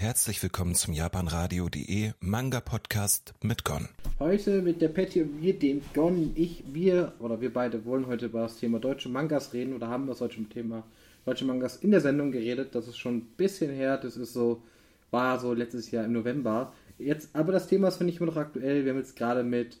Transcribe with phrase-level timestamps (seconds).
[0.00, 3.86] Herzlich willkommen zum japanradio.de Manga Podcast mit Gon.
[4.18, 8.24] Heute mit der Patty und wir, dem Gon, ich, wir, oder wir beide wollen heute
[8.24, 10.84] über das Thema deutsche Mangas reden oder haben das deutsche Thema
[11.26, 12.74] deutsche Mangas in der Sendung geredet.
[12.74, 14.62] Das ist schon ein bisschen her, das ist so,
[15.10, 16.72] war so letztes Jahr im November.
[16.98, 18.86] Jetzt, aber das Thema ist, finde ich, immer noch aktuell.
[18.86, 19.76] Wir haben jetzt gerade mit,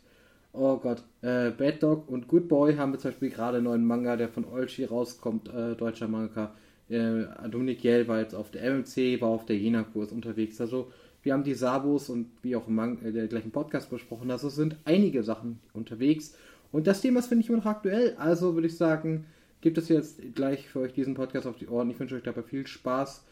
[0.52, 3.86] oh Gott, äh, Bad Dog und Good Boy haben wir zum Beispiel gerade einen neuen
[3.86, 6.52] Manga, der von Olchi rauskommt, äh, deutscher Manga.
[6.90, 10.60] Äh, Dominik Jell war jetzt auf der MMC, war auf der Jena-Kurs unterwegs.
[10.60, 14.30] Also, wir haben die Sabos und wie auch im äh, der gleichen Podcast besprochen.
[14.30, 16.36] Also, es sind einige Sachen unterwegs.
[16.72, 18.14] Und das Thema ist, finde ich, immer noch aktuell.
[18.18, 19.26] Also, würde ich sagen,
[19.60, 21.90] gibt es jetzt gleich für euch diesen Podcast auf die Ohren.
[21.90, 23.24] Ich wünsche euch dabei viel Spaß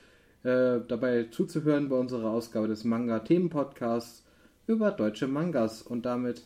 [0.44, 4.24] äh, dabei zuzuhören bei unserer Ausgabe des Manga-Themen-Podcasts
[4.66, 5.82] über deutsche Mangas.
[5.82, 6.42] Und damit,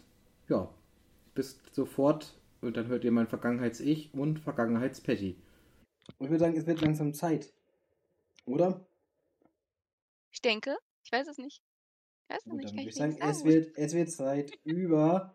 [0.48, 0.68] ja,
[1.34, 2.34] bis sofort.
[2.60, 5.36] Und dann hört ihr mein Vergangenheits-Ich und Vergangenheits-Patty.
[6.18, 7.52] Und ich würde sagen, es wird langsam Zeit.
[8.46, 8.84] Oder?
[10.30, 10.76] Ich denke.
[11.04, 11.62] Ich weiß es nicht.
[12.28, 12.68] Ich weiß es nicht.
[12.70, 13.30] Kann ich ich sagen, sagen.
[13.30, 15.34] es wird, es wird Zeit über,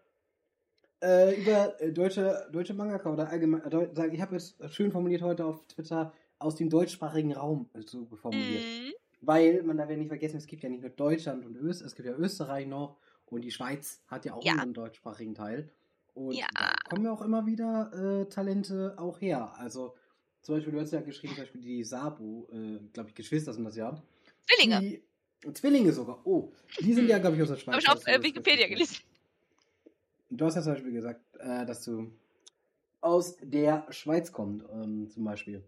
[1.02, 5.22] äh, über äh, deutsche, deutsche Mangaka oder allgemein, äh, sagen, ich habe es schön formuliert
[5.22, 8.64] heute auf Twitter, aus dem deutschsprachigen Raum äh, so formuliert.
[8.64, 8.94] Mhm.
[9.22, 11.96] Weil man darf ja nicht vergessen, es gibt ja nicht nur Deutschland und Österreich, es
[11.96, 14.54] gibt ja Österreich noch und die Schweiz hat ja auch Ja.
[14.54, 15.70] einen deutschsprachigen Teil.
[16.14, 16.48] Und Ja.
[16.54, 19.54] da kommen ja auch immer wieder äh, Talente auch her.
[19.58, 19.96] Also
[20.48, 23.66] zum Beispiel, du hast ja geschrieben, zum Beispiel die Sabu, äh, glaube ich, Geschwister sind
[23.66, 24.02] das ja.
[24.48, 24.80] Zwillinge.
[24.80, 26.26] Die, Zwillinge sogar.
[26.26, 27.76] Oh, die sind ja, glaube ich, aus der Schweiz.
[27.76, 28.96] Habe ich auf äh, das Wikipedia gelesen.
[30.30, 32.14] Du hast ja zum Beispiel gesagt, äh, dass du
[33.02, 35.68] aus der Schweiz kommst, ähm, zum Beispiel.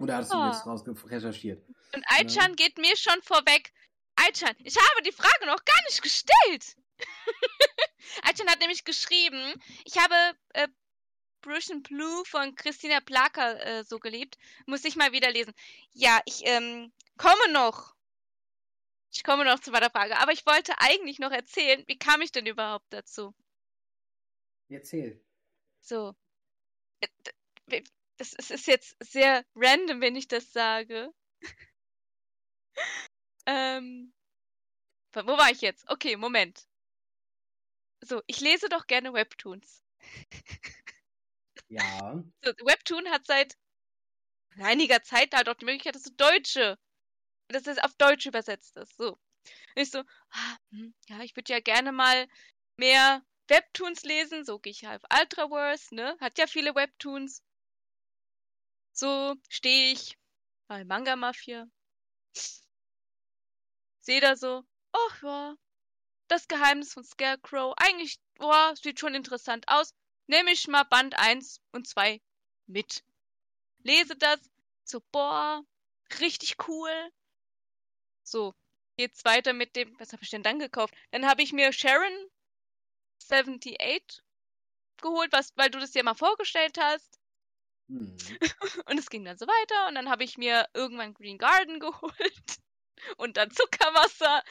[0.00, 0.50] Oder hast du Ah.
[0.50, 1.62] jetzt raus recherchiert?
[1.94, 3.72] Und Aichan geht mir schon vorweg.
[4.16, 6.76] Aichan, ich habe die Frage noch gar nicht gestellt.
[8.24, 10.14] Aichan hat nämlich geschrieben, ich habe
[10.54, 10.66] äh,
[11.40, 14.38] Prussian Blue von Christina Plaker äh, so geliebt.
[14.66, 15.54] Muss ich mal wieder lesen.
[15.92, 17.94] Ja, ich ähm, komme noch.
[19.12, 20.18] Ich komme noch zu meiner Frage.
[20.18, 23.34] Aber ich wollte eigentlich noch erzählen, wie kam ich denn überhaupt dazu?
[24.68, 25.20] Erzähl.
[25.80, 26.14] So.
[27.00, 27.82] Äh,
[28.16, 31.12] Das ist jetzt sehr random, wenn ich das sage.
[33.46, 34.12] ähm.
[35.12, 35.88] Wo wo war ich jetzt?
[35.88, 36.68] Okay, Moment.
[38.02, 39.82] So, ich lese doch gerne Webtoons.
[41.70, 42.22] Ja.
[42.42, 43.56] Webtoon hat seit
[44.58, 46.78] einiger Zeit halt auch die Möglichkeit, dass du Deutsche,
[47.48, 48.96] dass es auf Deutsch übersetzt ist.
[48.96, 49.12] So.
[49.12, 50.00] Und ich so,
[50.30, 52.26] ah, hm, ja, ich würde ja gerne mal
[52.76, 54.44] mehr Webtoons lesen.
[54.44, 56.16] So gehe ich halt auf Ultraverse, ne?
[56.20, 57.42] Hat ja viele Webtoons.
[58.92, 60.18] So stehe ich
[60.68, 61.66] bei Manga Mafia.
[64.00, 65.54] Sehe da so, ach ja,
[66.28, 67.74] das Geheimnis von Scarecrow.
[67.76, 69.94] Eigentlich, boah, sieht schon interessant aus.
[70.30, 72.20] Nehme ich mal Band 1 und 2
[72.66, 73.02] mit.
[73.82, 74.38] Lese das.
[74.84, 75.64] So, boah,
[76.20, 77.10] richtig cool.
[78.22, 78.54] So,
[78.96, 80.94] geht's weiter mit dem, was habe ich denn dann gekauft?
[81.10, 82.30] Dann habe ich mir Sharon
[83.28, 84.22] 78
[85.02, 87.18] geholt, was, weil du das dir mal vorgestellt hast.
[87.88, 88.16] Hm.
[88.86, 89.88] Und es ging dann so weiter.
[89.88, 92.60] Und dann habe ich mir irgendwann Green Garden geholt.
[93.16, 94.44] Und dann Zuckerwasser.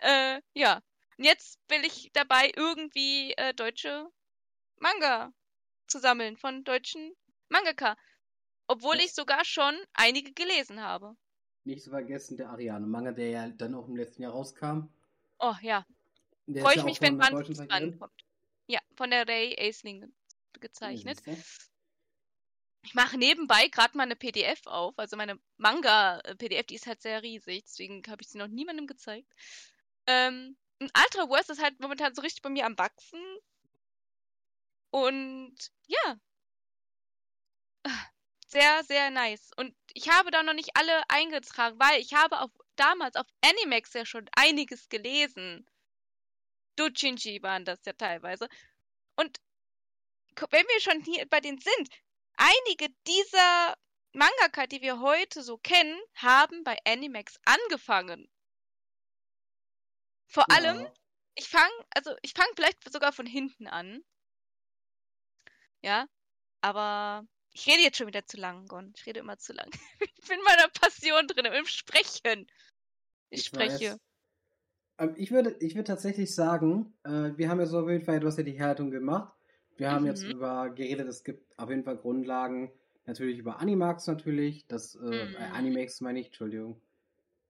[0.00, 0.82] Äh, ja.
[1.16, 4.12] Und jetzt will ich dabei irgendwie äh, deutsche
[4.78, 5.32] Manga
[5.86, 7.14] zu sammeln von deutschen
[7.48, 7.96] Mangaka.
[8.66, 11.16] Obwohl ich sogar schon einige gelesen habe.
[11.64, 14.88] Nicht zu vergessen, der Ariane Manga, der ja dann auch im letzten Jahr rauskam.
[15.38, 15.86] Oh ja.
[16.46, 17.90] Freue ich ja mich, wenn Band deutschen 5 Zeichnerin.
[17.90, 18.24] rankommt.
[18.66, 20.12] Ja, von der Ray Aisling
[20.60, 21.20] gezeichnet.
[22.82, 27.22] Ich mache nebenbei gerade mal eine PDF auf, also meine Manga-PDF, die ist halt sehr
[27.22, 29.32] riesig, deswegen habe ich sie noch niemandem gezeigt.
[30.06, 33.20] Ähm, und Ultra Wars ist halt momentan so richtig bei mir am Wachsen.
[34.94, 35.56] Und
[35.88, 36.16] ja.
[38.46, 39.50] Sehr, sehr nice.
[39.56, 43.92] Und ich habe da noch nicht alle eingetragen, weil ich habe auf, damals auf Animax
[43.94, 45.68] ja schon einiges gelesen.
[46.76, 48.48] Doujinshi waren das ja teilweise.
[49.16, 49.40] Und
[50.50, 51.88] wenn wir schon hier bei denen sind,
[52.36, 53.76] einige dieser
[54.12, 58.30] Mangaka, die wir heute so kennen, haben bei Animax angefangen.
[60.28, 60.94] Vor allem, Ja.
[61.34, 64.04] ich fange, also ich fange vielleicht sogar von hinten an.
[65.84, 66.06] Ja,
[66.62, 68.92] aber ich rede jetzt schon wieder zu lang, Gon.
[68.96, 69.70] Ich rede immer zu lang.
[70.18, 72.46] Ich bin in meiner Passion drin, im Sprechen.
[73.30, 73.98] Ich, Ich spreche.
[73.98, 74.00] weiß.
[74.98, 78.20] Ähm, Ich würde, ich würde tatsächlich sagen, äh, wir haben ja so auf jeden Fall,
[78.20, 79.32] du hast ja die Härtung gemacht.
[79.76, 80.30] Wir haben jetzt Mhm.
[80.30, 82.72] über geredet, es gibt auf jeden Fall Grundlagen,
[83.06, 85.34] natürlich über Animax natürlich, das, äh, Mhm.
[85.34, 86.80] äh, Animax meine ich, Entschuldigung.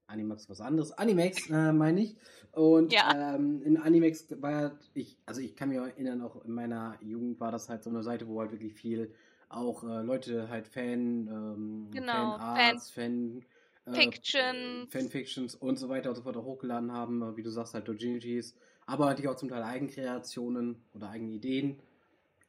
[0.06, 0.92] Animax was anderes.
[0.92, 2.16] Animax äh, meine ich.
[2.52, 3.34] Und Ja.
[3.34, 7.50] ähm, in Animax war ich, also ich kann mich erinnern, auch in meiner Jugend war
[7.50, 9.12] das halt so eine Seite, wo halt wirklich viel
[9.48, 13.44] auch äh, Leute halt Fan, ähm, Genau, Fanarts, Fan
[13.92, 14.84] Fictions.
[14.84, 17.86] Äh, Fanfictions und so weiter und so fort auch hochgeladen haben, wie du sagst, halt
[17.86, 18.54] Dojinjis,
[18.86, 21.80] aber natürlich auch zum Teil Eigenkreationen oder eigene Ideen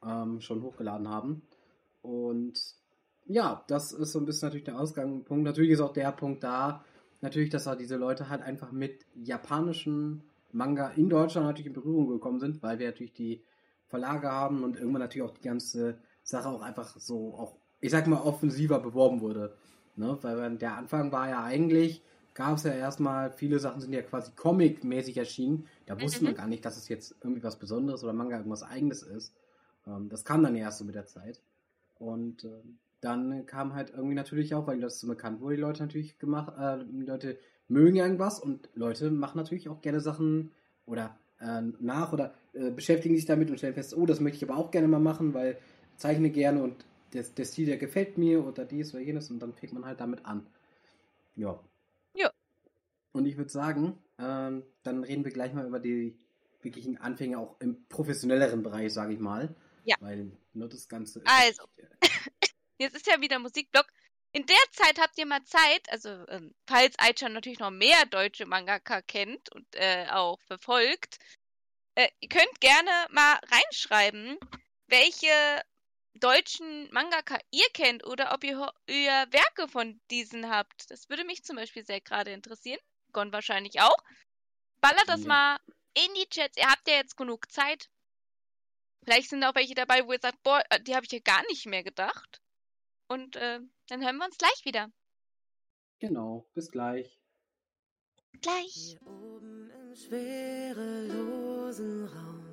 [0.04, 1.42] ähm, schon hochgeladen haben.
[2.02, 2.58] Und
[3.26, 5.44] ja, das ist so ein bisschen natürlich der Ausgangspunkt.
[5.44, 6.84] Natürlich ist auch der Punkt da,
[7.20, 10.22] natürlich, dass da diese Leute halt einfach mit japanischen
[10.52, 13.42] Manga in Deutschland natürlich in Berührung gekommen sind, weil wir natürlich die
[13.86, 18.06] Verlage haben und irgendwann natürlich auch die ganze Sache auch einfach so auch, ich sag
[18.06, 19.56] mal, offensiver beworben wurde.
[19.96, 20.18] Ne?
[20.22, 22.02] Weil der Anfang war ja eigentlich,
[22.34, 25.66] gab es ja erstmal, viele Sachen sind ja quasi comic-mäßig erschienen.
[25.86, 26.26] Da wusste mhm.
[26.26, 29.32] man gar nicht, dass es jetzt irgendwie was Besonderes oder Manga irgendwas Eigenes ist.
[29.86, 31.40] Ähm, das kam dann erst so mit der Zeit.
[31.98, 32.62] Und äh,
[33.06, 36.52] dann kam halt irgendwie natürlich auch, weil das so bekannt wurde, die Leute natürlich gemacht,
[36.58, 37.38] äh, Leute
[37.68, 40.50] mögen irgendwas und Leute machen natürlich auch gerne Sachen
[40.86, 44.50] oder äh, nach oder äh, beschäftigen sich damit und stellen fest, oh, das möchte ich
[44.50, 45.56] aber auch gerne mal machen, weil
[45.96, 49.54] zeichne gerne und der, der Stil, der gefällt mir oder dies oder jenes und dann
[49.54, 50.44] fängt man halt damit an.
[51.36, 51.60] Ja.
[52.14, 52.30] Ja.
[53.12, 56.16] Und ich würde sagen, ähm, dann reden wir gleich mal über die
[56.60, 59.54] wirklichen Anfänge auch im professionelleren Bereich, sage ich mal.
[59.84, 59.94] Ja.
[60.00, 61.22] Weil nur das Ganze.
[61.24, 61.62] Also.
[62.78, 63.86] Jetzt ist ja wieder Musikblock.
[64.32, 68.44] In der Zeit habt ihr mal Zeit, also ähm, falls Aichan natürlich noch mehr deutsche
[68.44, 71.18] Mangaka kennt und äh, auch verfolgt,
[71.94, 74.38] äh, ihr könnt gerne mal reinschreiben,
[74.88, 75.62] welche
[76.14, 80.90] deutschen Mangaka ihr kennt oder ob ihr, ihr Werke von diesen habt.
[80.90, 82.80] Das würde mich zum Beispiel sehr gerade interessieren.
[83.12, 83.96] Gon wahrscheinlich auch.
[84.80, 85.28] Ballert das ja.
[85.28, 85.60] mal
[85.94, 86.56] in die Chats.
[86.56, 87.88] Ihr habt ja jetzt genug Zeit.
[89.04, 91.66] Vielleicht sind auch welche dabei, wo ihr sagt, boah, die habe ich ja gar nicht
[91.66, 92.40] mehr gedacht.
[93.08, 94.90] Und äh, dann hören wir uns gleich wieder.
[95.98, 97.20] Genau, bis gleich.
[98.40, 98.72] Gleich.
[98.74, 100.46] Hier oben im schwerelosen
[102.06, 102.44] Raum,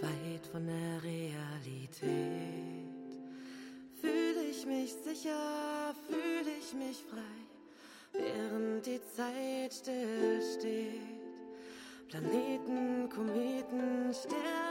[0.00, 2.88] weit von der Realität
[4.00, 7.20] Fühle ich mich sicher, fühle ich mich frei,
[8.12, 11.00] während die Zeit stillsteht.
[12.06, 14.67] Planeten, Kometen, Sternenlicht,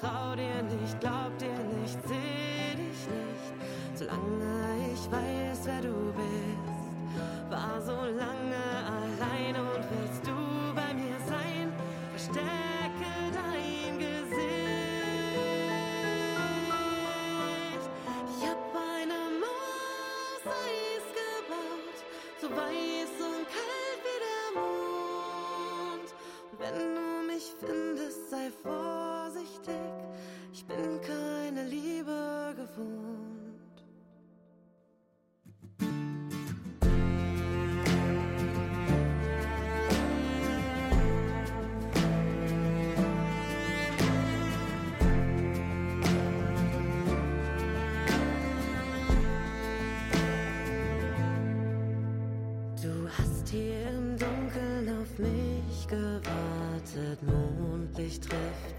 [0.00, 2.23] Vertrau dir nicht, glaub dir nicht, seh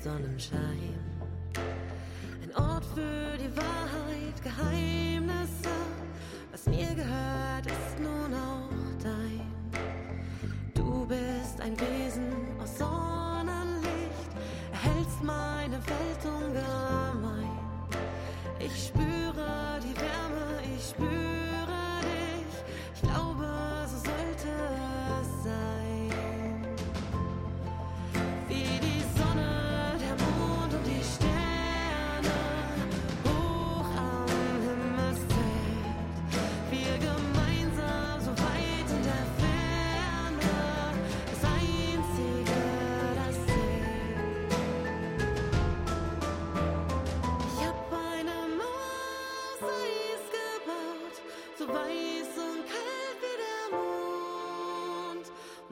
[0.05, 0.94] sun and shine.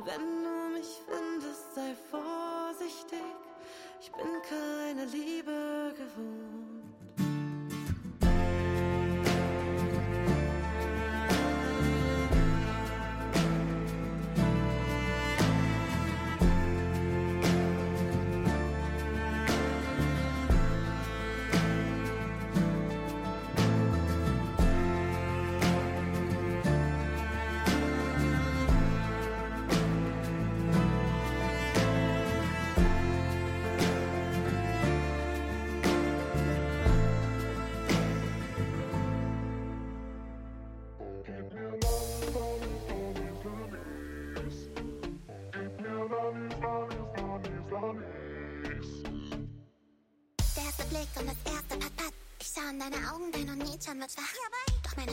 [0.05, 0.42] then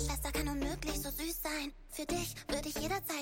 [0.01, 1.73] Schwester kann unmöglich so süß sein.
[1.91, 3.20] Für dich würde ich jederzeit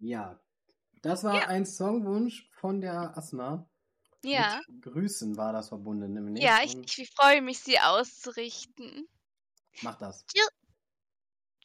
[0.00, 0.40] Ja,
[1.02, 1.46] das war Ja.
[1.48, 3.68] ein Songwunsch von der Asma.
[4.22, 4.60] Ja.
[4.68, 6.42] Mit Grüßen war das verbunden, nämlich.
[6.42, 9.08] Ja, ich, ich freue mich, sie auszurichten.
[9.82, 10.24] Mach das.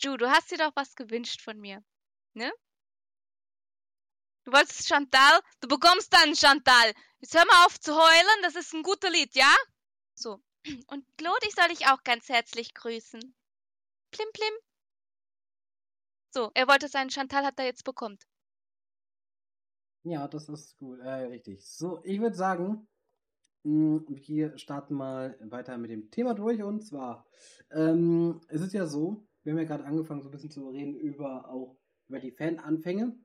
[0.02, 1.84] Ju, du hast dir doch was gewünscht von mir,
[2.34, 2.52] ne?
[4.44, 6.94] Du wolltest Chantal, du bekommst dann Chantal.
[7.20, 9.52] Jetzt hör mal auf zu heulen, das ist ein guter Lied, ja?
[10.14, 10.40] So.
[10.88, 13.20] Und Claude, ich soll dich auch ganz herzlich grüßen.
[14.12, 14.54] Plim, plim.
[16.36, 18.26] So, er wollte seinen Chantal, hat er jetzt bekommt.
[20.04, 21.66] Ja, das ist gut, äh, richtig.
[21.66, 22.88] So, ich würde sagen,
[23.64, 26.64] mh, wir starten mal weiter mit dem Thema durch.
[26.64, 27.26] Und zwar,
[27.72, 30.96] ähm, es ist ja so, wir haben ja gerade angefangen, so ein bisschen zu reden
[30.96, 31.78] über auch
[32.10, 33.18] über die Fananfänge.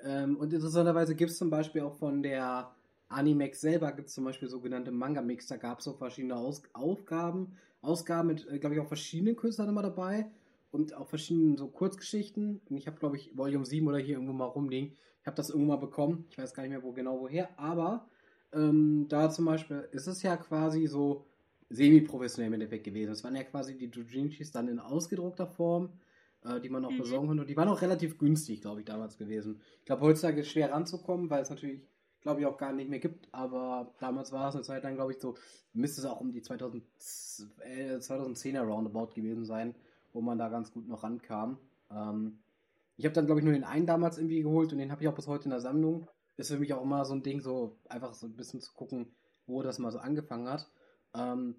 [0.00, 2.74] Ähm, und interessanterweise gibt es zum Beispiel auch von der
[3.08, 5.46] Animex selber gibt es zum Beispiel sogenannte Manga-Mix.
[5.48, 9.68] Da gab es so verschiedene Aus Aufgaben, Ausgaben mit, äh, glaube ich, auch verschiedenen Künstlern
[9.68, 10.30] immer dabei
[10.72, 12.60] und auch verschiedenen so Kurzgeschichten.
[12.68, 14.96] Und ich habe, glaube ich, Volume 7 oder hier irgendwo mal rumliegen.
[15.20, 16.26] Ich habe das irgendwo mal bekommen.
[16.30, 17.56] Ich weiß gar nicht mehr, wo genau woher.
[17.58, 18.08] Aber
[18.52, 21.26] ähm, da zum Beispiel ist es ja quasi so
[21.70, 23.12] semi-professionell im Endeffekt gewesen.
[23.12, 25.90] Es waren ja quasi die Doujinshis dann in ausgedruckter Form,
[26.44, 26.98] äh, die man auch Mhm.
[26.98, 27.42] besorgen konnte.
[27.42, 29.60] Und die waren auch relativ günstig, glaube ich, damals gewesen.
[29.80, 31.82] Ich glaube, heutzutage ist es schwer ranzukommen, weil es natürlich,
[32.20, 33.28] glaube ich, auch gar nicht mehr gibt.
[33.32, 35.34] Aber damals war es eine Zeit lang, glaube ich, so,
[35.72, 36.84] müsste es auch um die 2000,
[37.60, 39.74] äh, 2010er Roundabout gewesen sein,
[40.12, 41.58] wo man da ganz gut noch rankam.
[41.90, 42.38] Ähm,
[42.96, 45.08] ich habe dann, glaube ich, nur den einen damals irgendwie geholt und den habe ich
[45.08, 46.08] auch bis heute in der Sammlung.
[46.36, 49.14] Ist für mich auch immer so ein Ding, so einfach so ein bisschen zu gucken,
[49.46, 50.70] wo das mal so angefangen hat.
[51.14, 51.56] Ähm,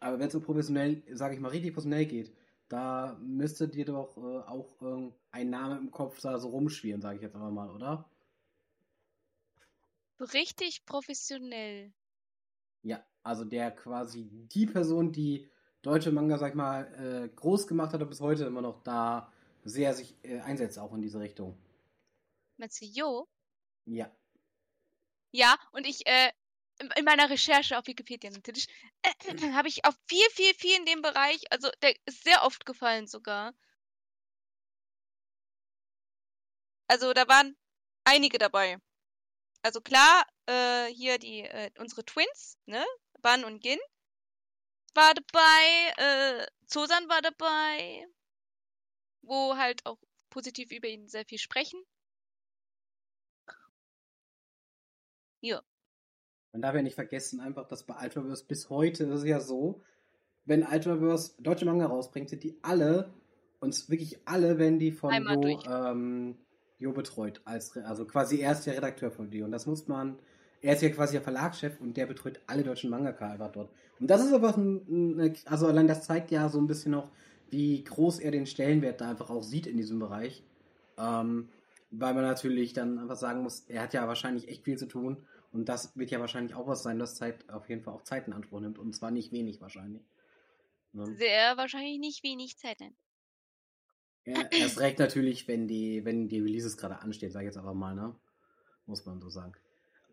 [0.00, 2.34] aber wenn es so professionell, sage ich mal, richtig professionell geht,
[2.68, 7.16] da müsste dir doch äh, auch äh, ein Name im Kopf da so rumschwirren, sage
[7.16, 8.08] ich jetzt einfach mal, oder?
[10.20, 11.92] Richtig professionell.
[12.82, 15.50] Ja, also der quasi die Person, die
[15.82, 19.32] deutsche Manga, sag ich mal, äh, groß gemacht hat und bis heute immer noch da
[19.64, 21.56] sehr sich äh, einsetzt, auch in diese Richtung.
[22.80, 23.26] Jo?
[23.86, 24.10] Ja.
[25.32, 26.30] Ja, und ich, äh,
[26.80, 28.66] in in meiner Recherche auf Wikipedia natürlich,
[29.54, 33.06] habe ich auf viel, viel, viel in dem Bereich, also der ist sehr oft gefallen
[33.06, 33.52] sogar.
[36.88, 37.56] Also da waren
[38.04, 38.78] einige dabei.
[39.62, 42.84] Also klar, äh, hier die, äh, unsere Twins, ne?
[43.20, 43.78] Ban und Gin
[44.94, 48.06] war dabei, äh, Zosan war dabei,
[49.22, 49.98] wo halt auch
[50.30, 51.82] positiv über ihn sehr viel sprechen.
[55.40, 55.62] Ja.
[56.52, 59.82] Man darf ja nicht vergessen, einfach, dass bei Ultraverse bis heute ist es ja so,
[60.44, 63.14] wenn Ultraverse deutsche Manga rausbringt, sind die alle,
[63.60, 65.64] und wirklich alle, wenn die von Einmal Jo, durch.
[65.66, 66.38] ähm,
[66.78, 67.42] Jo betreut.
[67.44, 69.44] Als, also quasi er ist der Redakteur von dir.
[69.44, 70.18] Und das muss man,
[70.62, 73.70] er ist ja quasi der Verlagschef und der betreut alle deutschen Mangaka einfach dort.
[73.98, 74.54] Und das ist aber,
[75.46, 77.10] also allein das zeigt ja so ein bisschen auch,
[77.50, 80.42] wie groß er den Stellenwert da einfach auch sieht in diesem Bereich.
[80.98, 81.48] Ähm,
[81.90, 85.26] weil man natürlich dann einfach sagen muss, er hat ja wahrscheinlich echt viel zu tun.
[85.52, 88.28] Und das wird ja wahrscheinlich auch was sein, das Zeit auf jeden Fall auch Zeit
[88.28, 88.78] in Anspruch nimmt.
[88.78, 90.02] Und zwar nicht wenig wahrscheinlich.
[90.92, 91.06] Ne?
[91.16, 92.96] Sehr wahrscheinlich nicht wenig Zeit nimmt.
[94.26, 97.74] Ja, erst recht natürlich, wenn die, wenn die Releases gerade anstehen, sag ich jetzt einfach
[97.74, 98.14] mal, ne?
[98.86, 99.54] Muss man so sagen.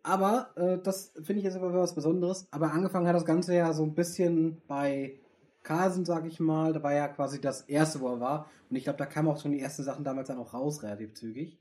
[0.07, 2.47] Aber äh, das finde ich jetzt aber was Besonderes.
[2.51, 5.19] Aber angefangen hat das Ganze ja so ein bisschen bei
[5.63, 6.71] Carlsen, sag ich mal.
[6.71, 8.49] Da war ja quasi das erste, wo er war.
[8.69, 11.13] Und ich glaube, da kamen auch schon die ersten Sachen damals dann auch raus, relativ
[11.13, 11.59] zügig.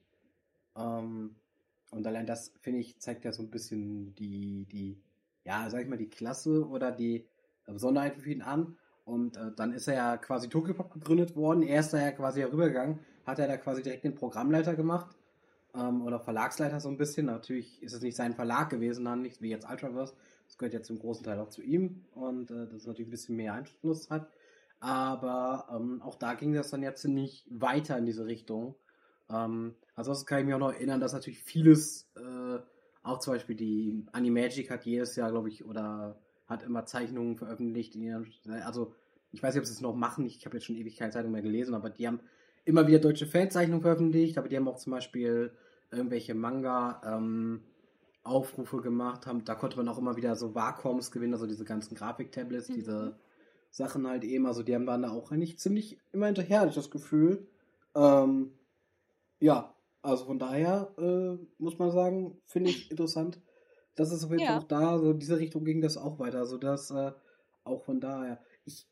[0.76, 1.34] Ähm,
[1.90, 5.02] und allein das, finde ich, zeigt ja so ein bisschen die, die,
[5.44, 7.26] ja, sag ich mal, die Klasse oder die
[7.64, 8.76] Besonderheit für ihn an.
[9.04, 11.62] Und äh, dann ist er ja quasi Tokyopop gegründet worden.
[11.62, 15.16] Er ist da ja quasi herübergegangen, hat er da quasi direkt den Programmleiter gemacht.
[15.76, 17.26] Ähm, oder Verlagsleiter so ein bisschen.
[17.26, 20.14] Natürlich ist es nicht sein Verlag gewesen, dann nicht wie jetzt Ultraverse.
[20.46, 22.04] Das gehört ja zum großen Teil auch zu ihm.
[22.14, 24.30] Und äh, das natürlich ein bisschen mehr Einfluss hat.
[24.80, 28.74] Aber ähm, auch da ging das dann ja ziemlich weiter in diese Richtung.
[29.30, 32.58] Ähm, also das kann ich mich auch noch erinnern, dass natürlich vieles, äh,
[33.02, 37.96] auch zum Beispiel die Animagic hat jedes Jahr, glaube ich, oder hat immer Zeichnungen veröffentlicht.
[37.96, 38.32] Ihren,
[38.64, 38.94] also
[39.32, 40.26] ich weiß nicht, ob sie es noch machen.
[40.26, 42.20] Ich habe jetzt schon ewig keine Zeitung mehr gelesen, aber die haben
[42.64, 45.52] immer wieder deutsche Fanzeichnungen veröffentlicht, aber die haben auch zum Beispiel
[45.90, 47.62] irgendwelche Manga ähm,
[48.22, 49.44] Aufrufe gemacht haben.
[49.44, 52.74] Da konnte man auch immer wieder so Wacom gewinnen, also diese ganzen Grafiktablets, Mhm.
[52.74, 53.18] diese
[53.70, 54.46] Sachen halt eben.
[54.46, 57.46] Also die haben waren da auch eigentlich ziemlich immer hinterher, hatte ich das Gefühl.
[57.94, 58.52] Ähm,
[59.38, 63.40] ja, also von daher äh, muss man sagen, finde ich interessant.
[63.94, 66.46] Das ist auf jeden Fall auch da, so in diese Richtung ging das auch weiter,
[66.46, 67.12] so dass äh,
[67.64, 68.40] auch von daher.
[68.64, 68.86] Ich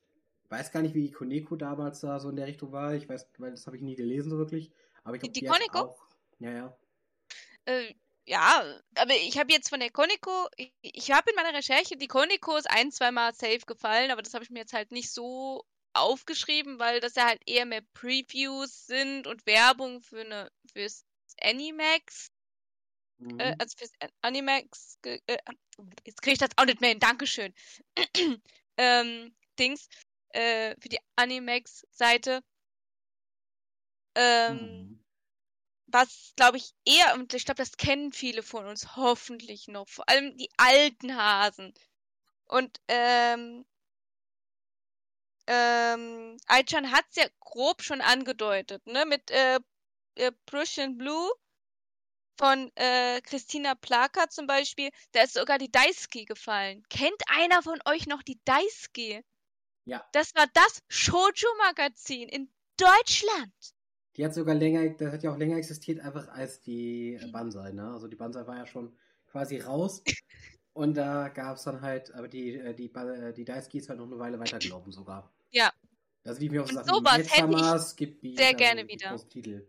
[0.49, 2.95] weiß gar nicht, wie Koneko damals da so in der Richtung war.
[2.95, 4.71] Ich weiß, weil das habe ich nie gelesen so wirklich.
[5.03, 5.91] Aber ich Die- glaube, die hat Koneko?
[5.93, 6.03] auch.
[6.39, 6.77] Ja, ja.
[7.67, 7.95] Äh,
[8.27, 12.09] ja, aber ich habe jetzt von der Koniko, ich, ich habe in meiner Recherche die
[12.09, 16.79] Konikos ein, zweimal safe gefallen, aber das habe ich mir jetzt halt nicht so aufgeschrieben,
[16.79, 21.05] weil das ja halt eher mehr Previews sind und Werbung für eine fürs
[21.41, 22.31] Animax,
[23.19, 23.39] Mhm.
[23.39, 25.19] äh, also fürs An- Animax, äh,
[26.05, 27.55] jetzt kriege ich das auch nicht mehr hin, Dankeschön.
[28.77, 29.89] ähm, Dings,
[30.31, 32.43] äh, für die Animax-Seite.
[34.17, 34.94] Ähm, Mhm.
[35.95, 40.09] Was, glaube ich, eher, und ich glaube, das kennen viele von uns hoffentlich noch, vor
[40.09, 41.73] allem die alten Hasen.
[42.47, 43.65] Und ähm,
[45.47, 49.07] ähm, Aichan hat es ja grob schon angedeutet, ne?
[49.07, 49.61] Mit äh,
[50.17, 51.33] äh, Prussian Blue
[52.37, 56.83] von äh, Christina Plaka zum Beispiel, da ist sogar die Daisuke gefallen.
[56.91, 59.25] Kennt einer von euch noch die Daisuke?
[59.85, 60.05] Ja.
[60.13, 63.55] Das war das Shoujo-Magazin in Deutschland.
[64.17, 67.93] Die hat sogar länger, das hat ja auch länger existiert, einfach als die Banzai, ne?
[67.93, 68.97] Also die Banzai war ja schon
[69.27, 70.03] quasi raus.
[70.73, 74.01] Und da gab es dann halt, aber die, äh, die, äh, die Daisuke ist halt
[74.01, 75.33] noch eine Weile weitergelaufen sogar.
[75.51, 75.73] Ja.
[76.25, 79.11] Das lief mir auch Sachen sowas wie hätte ich sehr also gerne die wieder.
[79.11, 79.69] großen Titel.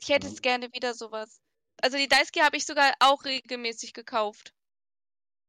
[0.00, 1.42] Ich hätte es gerne wieder sowas.
[1.82, 4.54] Also die Daisuke habe ich sogar auch regelmäßig gekauft.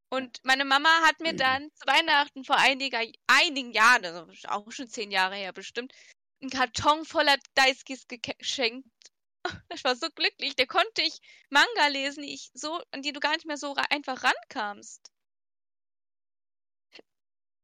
[0.09, 4.89] Und meine Mama hat mir dann zu Weihnachten vor einiger, einigen Jahren, also auch schon
[4.89, 5.93] zehn Jahre her bestimmt,
[6.41, 8.87] einen Karton voller Daisukes geke- geschenkt.
[9.73, 10.55] Ich war so glücklich.
[10.55, 14.23] Da konnte ich Manga lesen, ich so, an die du gar nicht mehr so einfach
[14.23, 15.11] rankamst.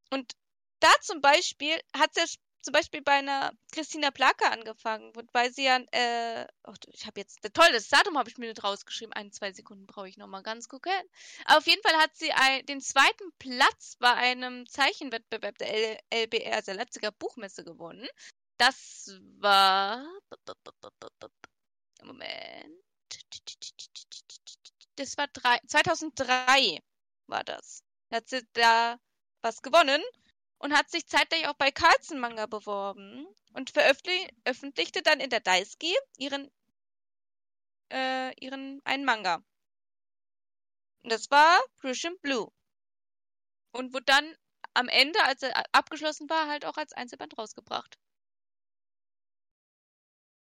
[0.09, 0.33] Und
[0.79, 5.63] da zum Beispiel hat es ja zum Beispiel bei einer Christina Plaka angefangen, wobei sie
[5.63, 9.31] ja, äh, oh, ich habe jetzt, toll, das Datum habe ich mir nicht rausgeschrieben, ein,
[9.31, 10.91] zwei Sekunden brauche ich nochmal ganz gucken.
[11.45, 15.99] Aber auf jeden Fall hat sie ein, den zweiten Platz bei einem Zeichenwettbewerb der L
[16.23, 18.07] LBR, also der Leipziger Buchmesse gewonnen.
[18.57, 20.03] Das war,
[22.03, 22.83] Moment,
[24.95, 26.81] das war drei, 2003
[27.27, 27.83] war das.
[28.09, 28.99] Da hat sie da
[29.41, 30.01] was gewonnen
[30.57, 35.93] und hat sich zeitgleich auch bei Carlsen Manga beworben und veröffentlichte dann in der Daisuke
[36.17, 36.49] ihren
[37.91, 39.43] äh, ihren einen Manga.
[41.03, 42.51] Und das war Prussian Blue.
[43.71, 44.35] Und wurde dann
[44.73, 47.97] am Ende, als er abgeschlossen war, halt auch als Einzelband rausgebracht.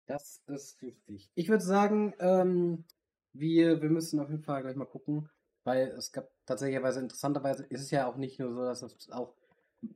[0.07, 1.31] Das ist richtig.
[1.35, 2.85] Ich würde sagen, ähm,
[3.33, 5.29] wir, wir müssen auf jeden Fall gleich mal gucken,
[5.65, 9.35] weil es gab tatsächlich, interessanterweise ist es ja auch nicht nur so, dass es auch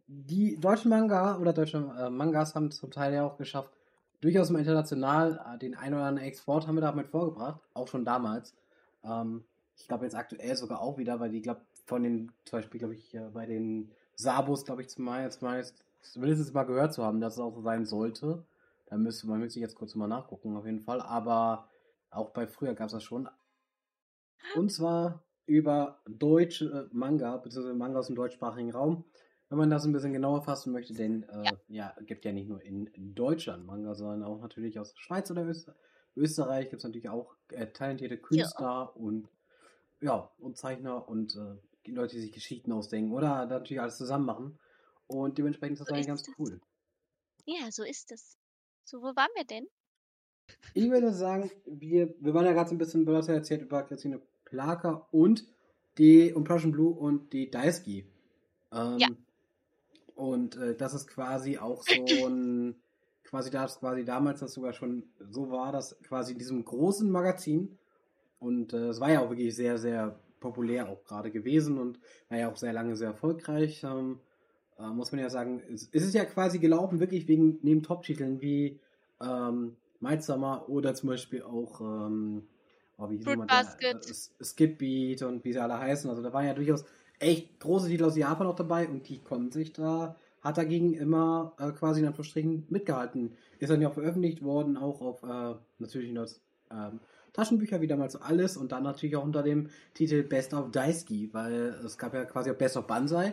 [0.06, 3.70] die deutschen Manga oder deutsche äh, Mangas haben zum Teil ja auch geschafft,
[4.20, 8.04] durchaus mal international äh, den ein oder anderen Export haben wir damit vorgebracht, auch schon
[8.04, 8.54] damals.
[9.04, 9.44] Ähm,
[9.76, 12.94] ich glaube jetzt aktuell sogar auch wieder, weil die, glaube von den, zum Beispiel, glaube
[12.94, 15.40] ich, äh, bei den Sabos, glaube ich, zumeist,
[16.02, 18.44] zumindest mal gehört zu haben, dass es auch so sein sollte.
[18.88, 21.00] Da müsste man müsste jetzt kurz mal nachgucken, auf jeden Fall.
[21.00, 21.68] Aber
[22.10, 23.28] auch bei früher gab es das schon.
[24.54, 29.04] Und zwar über deutsche äh, Manga, beziehungsweise Manga aus dem deutschsprachigen Raum.
[29.48, 31.94] Wenn man das ein bisschen genauer fassen möchte, denn äh, ja.
[32.04, 35.74] gibt ja nicht nur in Deutschland Manga, sondern auch natürlich aus Schweiz oder Öster
[36.18, 38.82] Österreich gibt es natürlich auch äh, talentierte Künstler ja.
[38.94, 39.28] und
[40.00, 44.58] ja, und Zeichner und äh, Leute, die sich Geschichten ausdenken oder natürlich alles zusammen machen.
[45.06, 46.34] Und dementsprechend ist das so eigentlich ganz das.
[46.38, 46.60] cool.
[47.46, 48.37] Ja, so ist es.
[48.90, 49.68] So, wo waren wir denn?
[50.72, 54.18] Ich würde sagen, wir, wir waren ja gerade so ein bisschen, ja erzählt über Christine
[54.46, 55.46] Plaka und
[55.98, 58.06] die Impression Blue und die Daisuke.
[58.72, 59.08] Ähm, ja.
[60.14, 62.76] Und äh, das ist quasi auch so ein,
[63.24, 67.76] quasi da quasi damals das sogar schon so war, dass quasi in diesem großen Magazin
[68.38, 72.38] und äh, es war ja auch wirklich sehr, sehr populär auch gerade gewesen und war
[72.38, 73.84] ja auch sehr lange sehr erfolgreich.
[73.84, 74.20] Ähm,
[74.78, 78.40] äh, muss man ja sagen, es, es ist ja quasi gelaufen, wirklich wegen neben Top-Titeln
[78.40, 78.78] wie
[79.20, 82.46] ähm, Might Summer oder zum Beispiel auch ähm,
[82.96, 84.08] oh, wie Fruit Basket.
[84.08, 86.08] Äh, Skip Beat und wie sie alle heißen.
[86.08, 86.84] Also da waren ja durchaus
[87.18, 91.54] echt große Titel aus Japan auch dabei und die konnten sich da, hat dagegen immer
[91.58, 93.36] äh, quasi in Anführungsstrichen mitgehalten.
[93.58, 97.00] Ist dann ja auch veröffentlicht worden, auch auf äh, natürlich das ähm,
[97.32, 101.32] Taschenbücher, wie damals so alles und dann natürlich auch unter dem Titel Best of Daisuke,
[101.32, 103.32] weil es gab ja quasi auch Best of Banzai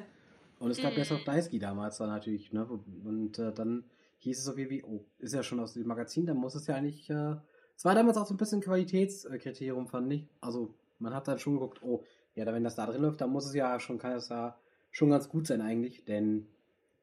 [0.60, 0.96] und es gab mm.
[0.96, 2.66] Best of Daisuke damals dann natürlich, ne?
[2.66, 3.84] Und äh, dann
[4.20, 6.68] hieß es so wie, wie, oh, ist ja schon aus dem Magazin, dann muss es
[6.68, 7.36] ja eigentlich, äh,
[7.76, 10.28] es war damals auch so ein bisschen Qualitätskriterium, fand ich.
[10.42, 12.04] Also man hat dann schon geguckt, oh,
[12.36, 14.58] ja, wenn das da drin läuft, dann muss es ja schon, kann es ja
[14.92, 16.48] schon ganz gut sein eigentlich, denn,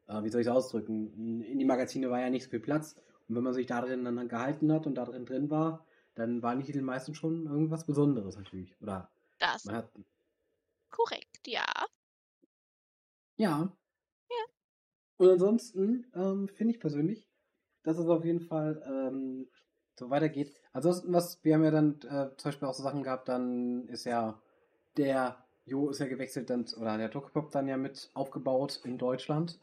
[0.08, 2.96] äh, wie soll ich es ausdrücken, in die Magazine war ja nicht so viel Platz
[3.28, 5.84] und wenn man sich da drin dann gehalten hat und da drin drin war,
[6.14, 9.10] dann waren die Titel meistens schon irgendwas Besonderes natürlich, oder?
[9.38, 9.64] Das.
[9.64, 9.90] Man hat,
[10.90, 11.64] korrekt, ja.
[13.42, 13.76] Ja.
[14.30, 14.44] Ja.
[15.16, 17.28] Und ansonsten ähm, finde ich persönlich,
[17.82, 19.48] dass es auf jeden Fall ähm,
[19.98, 20.54] so weitergeht.
[20.72, 24.04] Ansonsten, was, wir haben ja dann äh, zum Beispiel auch so Sachen gehabt, dann ist
[24.04, 24.40] ja
[24.96, 29.58] der Jo ist ja gewechselt dann, oder der Tokipop dann ja mit aufgebaut in Deutschland.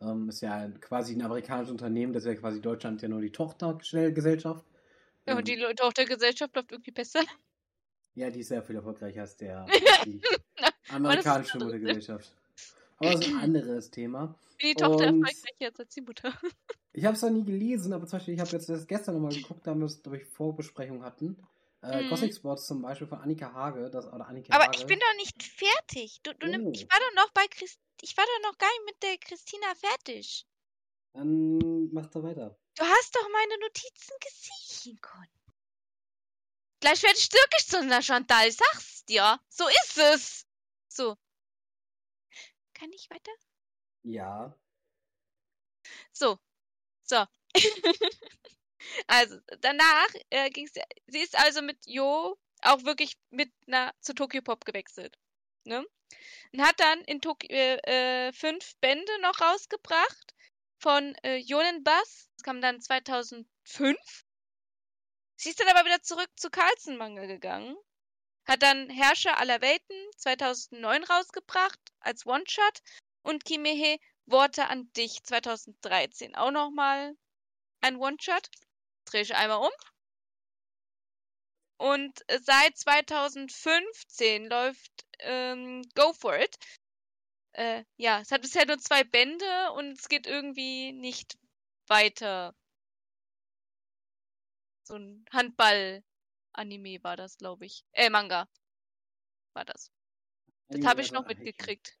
[0.00, 3.32] Ähm, ist ja quasi ein amerikanisches Unternehmen, das ist ja quasi Deutschland ja nur die
[3.32, 4.64] Tochtergesellschaft.
[5.26, 7.20] Ja, und die Tochtergesellschaft läuft irgendwie besser.
[8.14, 9.66] Ja, die ist sehr viel erfolgreicher als der
[10.04, 10.20] die
[10.88, 12.32] amerikanische Muttergesellschaft.
[12.98, 14.38] Aber das ist ein anderes Thema.
[14.58, 16.32] Wie die Tochter und erfolgreicher als die Mutter.
[16.92, 19.34] Ich habe es noch nie gelesen, aber zum Beispiel, ich habe jetzt das gestern nochmal
[19.34, 21.36] geguckt, da wir es, glaube ich, Vorbesprechung hatten.
[21.82, 22.10] Äh, mhm.
[22.10, 23.90] Gothic Sports zum Beispiel von Annika Hage.
[23.90, 24.78] Das, oder Annika aber Hage.
[24.78, 26.20] ich bin doch nicht fertig.
[26.22, 26.50] Du, du oh.
[26.50, 29.18] nimm, ich war doch noch bei Christ ich war doch noch gar nicht mit der
[29.18, 30.46] Christina fertig.
[31.14, 32.58] Dann mach da weiter.
[32.76, 35.26] Du hast doch meine Notizen gesehen, Con.
[36.80, 39.40] Gleich werde ich türkisch zu einer Chantal, sag's dir.
[39.48, 40.46] So ist es.
[40.88, 41.16] So.
[42.84, 43.32] Kann ich weiter?
[44.02, 44.54] Ja.
[46.12, 46.38] So.
[47.02, 47.24] So.
[49.06, 50.72] also, danach äh, ging's.
[51.06, 55.16] Sie ist also mit Jo auch wirklich mit einer zu Tokyo Pop gewechselt.
[55.64, 55.82] Ne?
[56.52, 60.34] Und hat dann in Tokio äh, äh, fünf Bände noch rausgebracht
[60.76, 62.28] von äh, Jonen Bass.
[62.36, 63.46] Das kam dann 2005.
[65.36, 67.78] Sie ist dann aber wieder zurück zu Carlsen Manga gegangen.
[68.46, 72.82] Hat dann Herrscher aller Welten 2009 rausgebracht als One-Shot
[73.22, 77.16] und Kimehe Worte an dich 2013 auch nochmal
[77.80, 78.50] ein One-Shot.
[79.06, 79.72] Drehe ich einmal um.
[81.76, 86.56] Und seit 2015 läuft ähm, Go For It.
[87.52, 91.36] Äh, ja, es hat bisher nur zwei Bände und es geht irgendwie nicht
[91.86, 92.54] weiter.
[94.84, 95.24] So ein
[96.54, 97.84] Handball-Anime war das, glaube ich.
[97.92, 98.48] Äh, Manga
[99.52, 99.90] war das.
[100.68, 101.96] Das habe ich noch mitgekriegt.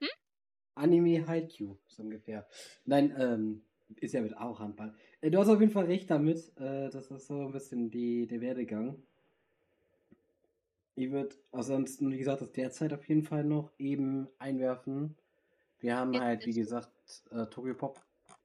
[0.00, 0.08] Hm?
[0.74, 2.46] Anime Haikyuu, so ungefähr.
[2.84, 3.62] Nein, ähm,
[3.96, 4.94] ist ja mit auch Handball.
[5.20, 6.52] Äh, du hast auf jeden Fall recht damit.
[6.58, 9.02] Äh, das ist so ein bisschen die, der Werdegang.
[10.96, 15.14] Ich würde ansonsten, wie gesagt, das derzeit auf jeden Fall noch eben einwerfen.
[15.78, 16.90] Wir haben halt, wie gesagt,
[17.30, 18.02] äh, Tokyo Pop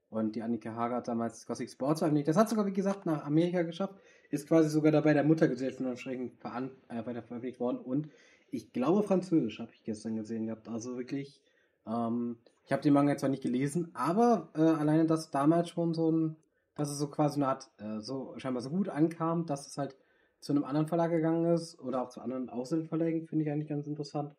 [0.10, 2.28] und die Annika Hager hat damals Gothic Sports veröffentlicht.
[2.28, 3.96] Das hat sogar, wie gesagt, nach Amerika geschafft.
[4.32, 7.78] Ist quasi sogar dabei der Muttergesellschaft entsprechend äh, weiter veröffentlicht worden.
[7.78, 8.10] Und
[8.50, 10.68] ich glaube, Französisch habe ich gestern gesehen gehabt.
[10.68, 11.42] Also wirklich,
[11.86, 16.12] ähm, ich habe den Manga zwar nicht gelesen, aber äh, alleine, dass damals schon so
[16.12, 16.36] ein,
[16.76, 19.96] dass es so quasi eine Art, äh, so scheinbar so gut ankam, dass es halt
[20.40, 23.86] zu einem anderen Verlag gegangen ist oder auch zu anderen Auslandverlagen, finde ich eigentlich ganz
[23.86, 24.36] interessant.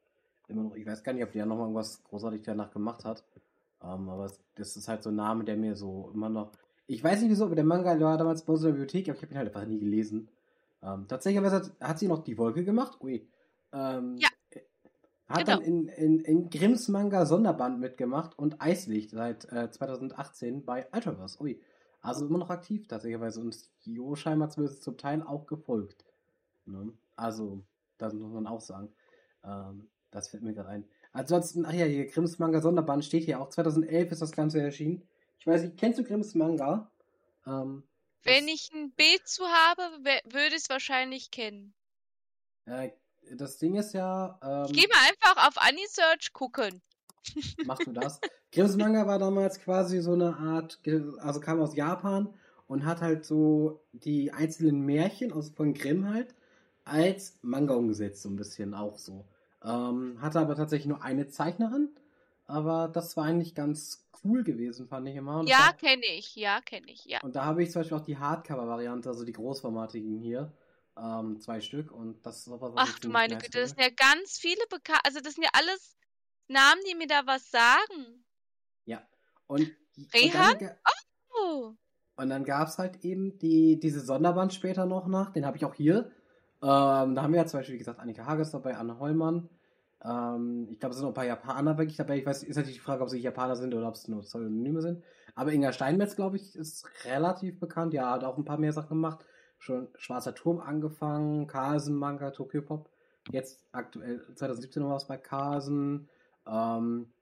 [0.49, 3.25] Immer noch, ich weiß gar nicht, ob der noch irgendwas großartig danach gemacht hat.
[3.83, 6.53] Ähm, aber das ist halt so ein Name, der mir so immer noch.
[6.87, 9.17] Ich weiß nicht wieso, aber der Manga war damals bei uns in der Bibliothek, aber
[9.17, 10.29] ich habe ihn halt einfach nie gelesen.
[10.83, 12.99] Ähm, tatsächlich hat, hat sie noch die Wolke gemacht.
[13.03, 13.27] Ui.
[13.73, 14.29] Ähm, Ja.
[15.29, 15.59] Hat Genau.
[15.59, 21.41] dann in, in, in Grimms Manga Sonderband mitgemacht und Eislicht seit äh, 2018 bei Ultraverse.
[21.41, 21.61] Ui.
[22.03, 23.37] Also immer noch aktiv tatsächlich.
[23.39, 26.05] Und Jo scheinbar zumindest zum Teil auch gefolgt.
[26.67, 26.93] Ne?
[27.17, 27.63] Also,
[27.97, 28.93] das muss man auch sagen.
[29.45, 30.85] Ähm, das fällt mir gerade ein.
[31.13, 33.49] Ansonsten, ach ja, hier Grimms Manga Sonderband steht hier auch.
[33.49, 35.03] 2011 ist das Ganze erschienen.
[35.43, 36.89] Ich weiß nicht, kennst du Grimms Manga?
[37.49, 37.83] Ähm,
[38.23, 39.83] Wenn ich ein Bild zu habe,
[40.23, 41.75] würde ich es wahrscheinlich kennen.
[42.65, 42.91] Äh,
[43.35, 46.81] das Ding ist ja, ähm, Ich gehe mal einfach auf Anisearch gucken.
[47.65, 48.21] machst du das?
[48.53, 50.79] Grimms Manga war damals quasi so eine Art,
[51.19, 52.33] also kam aus Japan
[52.69, 56.37] und hat halt so die einzelnen Märchen aus von Grimm halt
[56.85, 59.27] als Manga umgesetzt, so ein bisschen auch so.
[59.65, 61.89] Ähm, hatte aber tatsächlich nur eine Zeichnerin,
[62.53, 65.41] aber das war eigentlich ganz cool gewesen, fand ich immer.
[65.41, 66.37] Und Ja, kenne ich.
[66.37, 67.05] Ja, kenne ich.
[67.07, 67.21] Ja.
[67.23, 70.53] und da habe ich zum Beispiel auch die Hardcover-Variante, also die großformatigen hier,
[70.97, 74.39] ähm, zwei Stück und das ist aber Ach du meine Güte, das sind ja ganz
[74.39, 75.01] viele bekannt.
[75.05, 75.97] Also das sind ja alles
[76.49, 78.25] Namen, die mir da was sagen.
[78.85, 79.03] Ja.
[79.47, 79.71] Und,
[80.15, 80.53] Rehan?
[80.53, 80.77] und dann,
[81.35, 81.75] Oh.
[82.17, 85.65] Und dann gab es halt eben die, diese Sonderband später noch nach, den habe ich
[85.65, 86.11] auch hier.
[86.63, 89.49] Ähm, da haben wir ja zum Beispiel, wie gesagt, Annika Hages dabei, Anne Hollmann.
[90.05, 92.19] Ähm, ich glaube, es sind noch ein paar Japaner wirklich dabei.
[92.19, 94.83] Ich weiß, ist natürlich die Frage, ob sie Japaner sind oder ob es nur Pseudonyme
[94.83, 95.03] sind.
[95.35, 97.95] Aber Inga Steinmetz, glaube ich, ist relativ bekannt.
[97.95, 99.25] Ja, hat auch ein paar mehr Sachen gemacht.
[99.59, 102.91] Schon Schwarzer Turm angefangen, Carlsen Manga, Tokyo Pop.
[103.31, 106.09] Jetzt aktuell 2017 noch was bei Carlsen.
[106.47, 107.13] Ähm,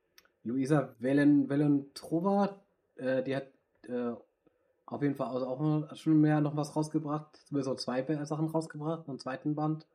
[0.42, 2.60] Luisa Wellen, Wellentrova,
[2.96, 3.48] äh, die hat
[3.86, 4.12] äh,
[4.86, 7.36] auf jeden Fall also auch schon mehr noch was rausgebracht.
[7.46, 9.86] Zumindest so zwei Sachen rausgebracht, einen zweiten Band.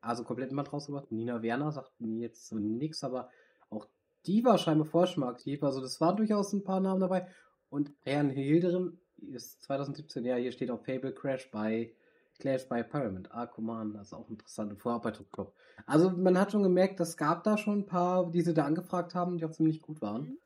[0.00, 1.12] Also kompletten Band rausgebracht.
[1.12, 3.30] Nina Werner sagt mir jetzt so nix, aber
[3.68, 3.86] auch
[4.26, 5.62] die war scheinbar vorher schon mal aktiv.
[5.62, 7.26] Also das waren durchaus ein paar Namen dabei.
[7.68, 8.98] Und Herrn Hilderim
[9.32, 11.94] ist 2017, ja, hier steht auch Fable Crash bei
[12.38, 13.28] Clash by Pyramid.
[13.32, 14.72] Ah, guck mal an, das ist auch interessant.
[14.72, 15.52] Und vorher auch bei Top Club.
[15.86, 19.14] Also man hat schon gemerkt, es gab da schon ein paar, die sie da angefragt
[19.14, 20.22] haben, die auch ziemlich gut waren.
[20.22, 20.38] Mhm.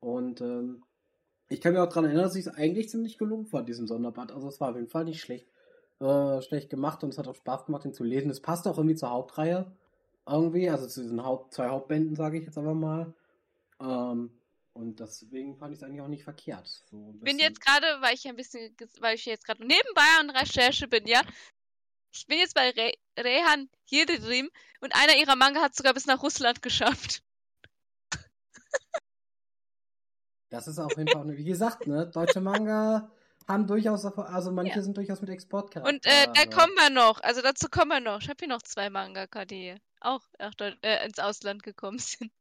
[0.00, 0.82] Und ähm,
[1.48, 4.32] ich kann mir auch daran erinnern, dass ich es eigentlich ziemlich gelungen fand, diesen Sonderband.
[4.32, 5.48] Also es war auf jeden Fall nicht schlecht,
[6.00, 8.30] äh, schlecht gemacht und es hat auch Spaß gemacht, den zu lesen.
[8.30, 9.72] Es passt auch irgendwie zur Hauptreihe.
[10.26, 13.14] Irgendwie, also zu diesen Haupt zwei Hauptbänden, sage ich jetzt aber mal.
[13.80, 14.30] Ähm,
[14.72, 16.66] und deswegen fand ich es eigentlich auch nicht verkehrt.
[16.90, 20.88] So bin jetzt gerade, weil ich ein bisschen, weil ich jetzt gerade nebenbei an Recherche
[20.88, 21.22] bin, ja.
[22.12, 26.22] Ich bin jetzt bei Re Rehan Yildirim und einer ihrer Manga hat sogar bis nach
[26.22, 27.22] Russland geschafft.
[30.50, 33.10] Das ist auf jeden Fall, wie gesagt, ne, deutsche Manga
[33.46, 34.82] haben durchaus, also manche Ja.
[34.82, 35.88] sind durchaus mit Exportcharakter.
[35.92, 38.20] Und äh, da aber- kommen wir noch, also dazu kommen wir noch.
[38.20, 42.32] Ich habe hier noch zwei Mangaka, die auch äh, ins Ausland gekommen sind.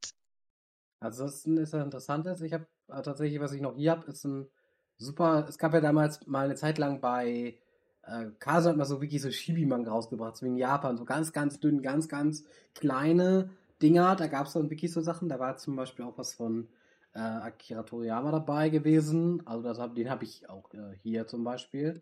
[0.99, 4.23] Ansonsten ist ja interessant, ist, ich habe äh, tatsächlich, was ich noch hier habe, ist
[4.23, 4.47] ein
[4.97, 7.57] super, es gab ja damals mal eine Zeit lang bei
[8.03, 11.31] äh, Kaso hat mal so wirklich so Shibi-Manga rausgebracht, so wie in Japan, so ganz,
[11.33, 13.49] ganz dünn, ganz, ganz kleine
[13.81, 16.69] Dinger, da gab es dann wirklich so Sachen, da war zum Beispiel auch was von
[17.13, 21.43] äh, Akira Toriyama dabei gewesen, also das hab, den habe ich auch äh, hier zum
[21.43, 22.01] Beispiel.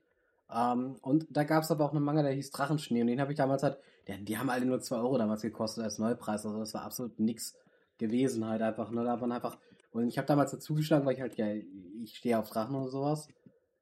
[0.54, 3.32] Ähm, und da gab es aber auch einen Manga, der hieß Drachenschnee und den habe
[3.32, 6.60] ich damals halt, die, die haben alle nur 2 Euro damals gekostet als Neupreis, also
[6.60, 7.56] das war absolut nix
[7.98, 9.58] gewesen halt einfach, ne, da waren einfach,
[9.92, 12.90] und ich habe damals dazu geschlagen, weil ich halt, ja, ich stehe auf Drachen und
[12.90, 13.28] sowas,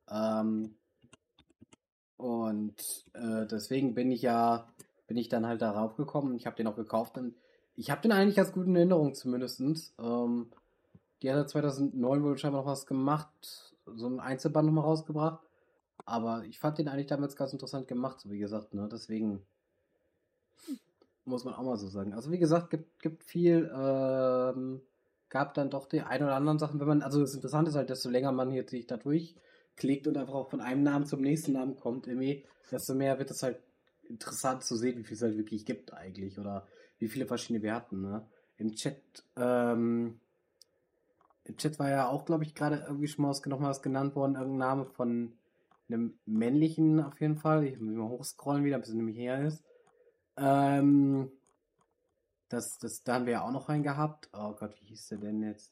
[0.09, 0.75] ähm,
[2.19, 2.75] und
[3.13, 4.67] äh, deswegen bin ich ja,
[5.07, 6.35] bin ich dann halt darauf gekommen.
[6.35, 7.33] Ich habe den auch gekauft und
[7.77, 9.95] ich habe den eigentlich ganz gut in Erinnerung zumindestens.
[9.97, 10.51] Ähm,
[11.21, 15.41] die hat ja 2009 wohl scheinbar noch was gemacht, so ein Einzelband nochmal rausgebracht.
[16.05, 18.87] Aber ich fand den eigentlich damals ganz interessant gemacht, so wie gesagt, ne?
[18.91, 19.45] Deswegen
[21.25, 22.13] muss man auch mal so sagen.
[22.13, 24.81] Also wie gesagt, gibt, gibt viel, ähm,
[25.29, 27.89] gab dann doch die ein oder anderen Sachen, wenn man, also das Interessante ist halt,
[27.89, 31.53] desto länger man jetzt sich da durchklickt und einfach auch von einem Namen zum nächsten
[31.53, 33.59] Namen kommt, irgendwie, desto mehr wird es halt
[34.03, 37.75] interessant zu sehen, wie viel es halt wirklich gibt eigentlich oder wie viele verschiedene wir
[37.75, 38.25] hatten, ne?
[38.57, 40.19] Im Chat, ähm,
[41.49, 43.81] im Chat war ja auch, glaube ich, gerade irgendwie schon mal was, noch mal was
[43.81, 45.33] genannt worden, irgendein Name von
[45.87, 47.65] einem männlichen auf jeden Fall.
[47.65, 49.63] Ich muss mal hochscrollen wieder, bis es nämlich her ist.
[50.37, 51.31] Ähm,
[52.49, 54.29] das, das, da haben wir ja auch noch einen gehabt.
[54.31, 55.71] Oh Gott, wie hieß der denn jetzt?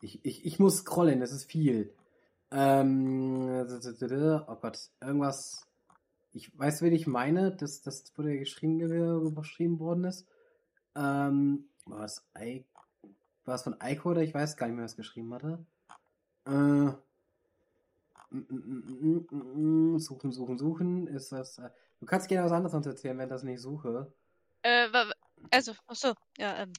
[0.00, 1.94] Ich, ich, ich muss scrollen, das ist viel.
[2.50, 5.66] Ähm, oh Gott, irgendwas.
[6.32, 10.26] Ich weiß, wen ich meine, dass das wurde geschrieben, ge- geschrieben worden ist.
[10.96, 12.66] Ähm, war es I
[13.46, 15.64] war es von Eiko oder ich weiß gar nicht mehr, es geschrieben hatte.
[16.46, 16.92] Äh,
[19.98, 21.06] suchen, suchen, suchen.
[21.06, 21.58] Ist das.
[21.58, 24.12] Äh, du kannst gerne was anderes sonst erzählen, wenn ich das nicht suche.
[24.62, 24.88] Äh,
[25.50, 26.72] also, achso, ja, ähm.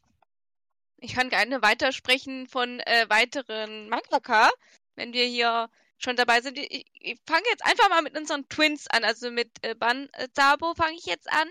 [1.00, 4.50] Ich kann gerne weitersprechen von äh, weiteren Mangaka,
[4.96, 6.58] wenn wir hier schon dabei sind.
[6.58, 9.04] Ich, ich fange jetzt einfach mal mit unseren Twins an.
[9.04, 11.50] Also mit äh, Ban äh, Dabo fange ich jetzt an.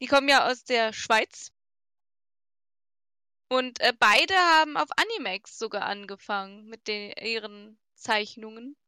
[0.00, 1.52] Die kommen ja aus der Schweiz.
[3.52, 8.78] Und äh, beide haben auf Animax sogar angefangen mit den, ihren Zeichnungen.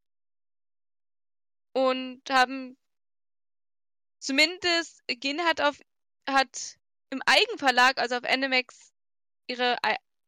[1.75, 2.79] Und haben
[4.21, 5.79] zumindest Gin hat auf
[6.27, 6.79] hat
[7.11, 8.95] im Eigenverlag, also auf Animax,
[9.49, 9.77] ihre,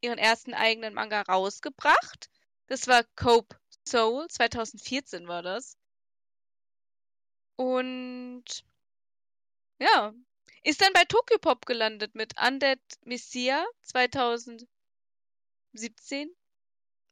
[0.03, 2.29] ihren ersten eigenen Manga rausgebracht.
[2.67, 3.57] Das war Cope
[3.89, 5.79] Soul, 2014 war das.
[7.57, 8.45] Und
[9.79, 10.13] ja,
[10.67, 14.69] ist dann bei Tokyopop gelandet mit Undead Messiah 2017.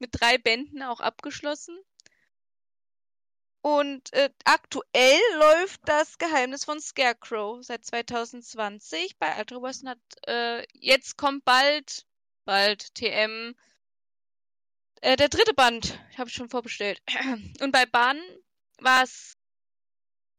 [0.00, 1.78] Mit drei Bänden auch abgeschlossen.
[3.62, 10.66] Und äh, aktuell läuft das Geheimnis von Scarecrow seit 2020 bei Ultra Western hat äh,
[10.72, 12.04] jetzt kommt bald
[12.44, 13.54] bald TM
[15.00, 17.00] äh, der dritte Band, habe ich schon vorbestellt.
[17.60, 18.20] Und bei Bahn
[18.80, 19.38] war es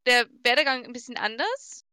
[0.06, 1.85] der Werdegang ein bisschen anders.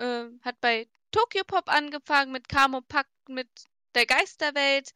[0.00, 3.50] Äh, hat bei Tokyo Pop angefangen mit Kamo Pakt mit
[3.94, 4.94] der Geisterwelt.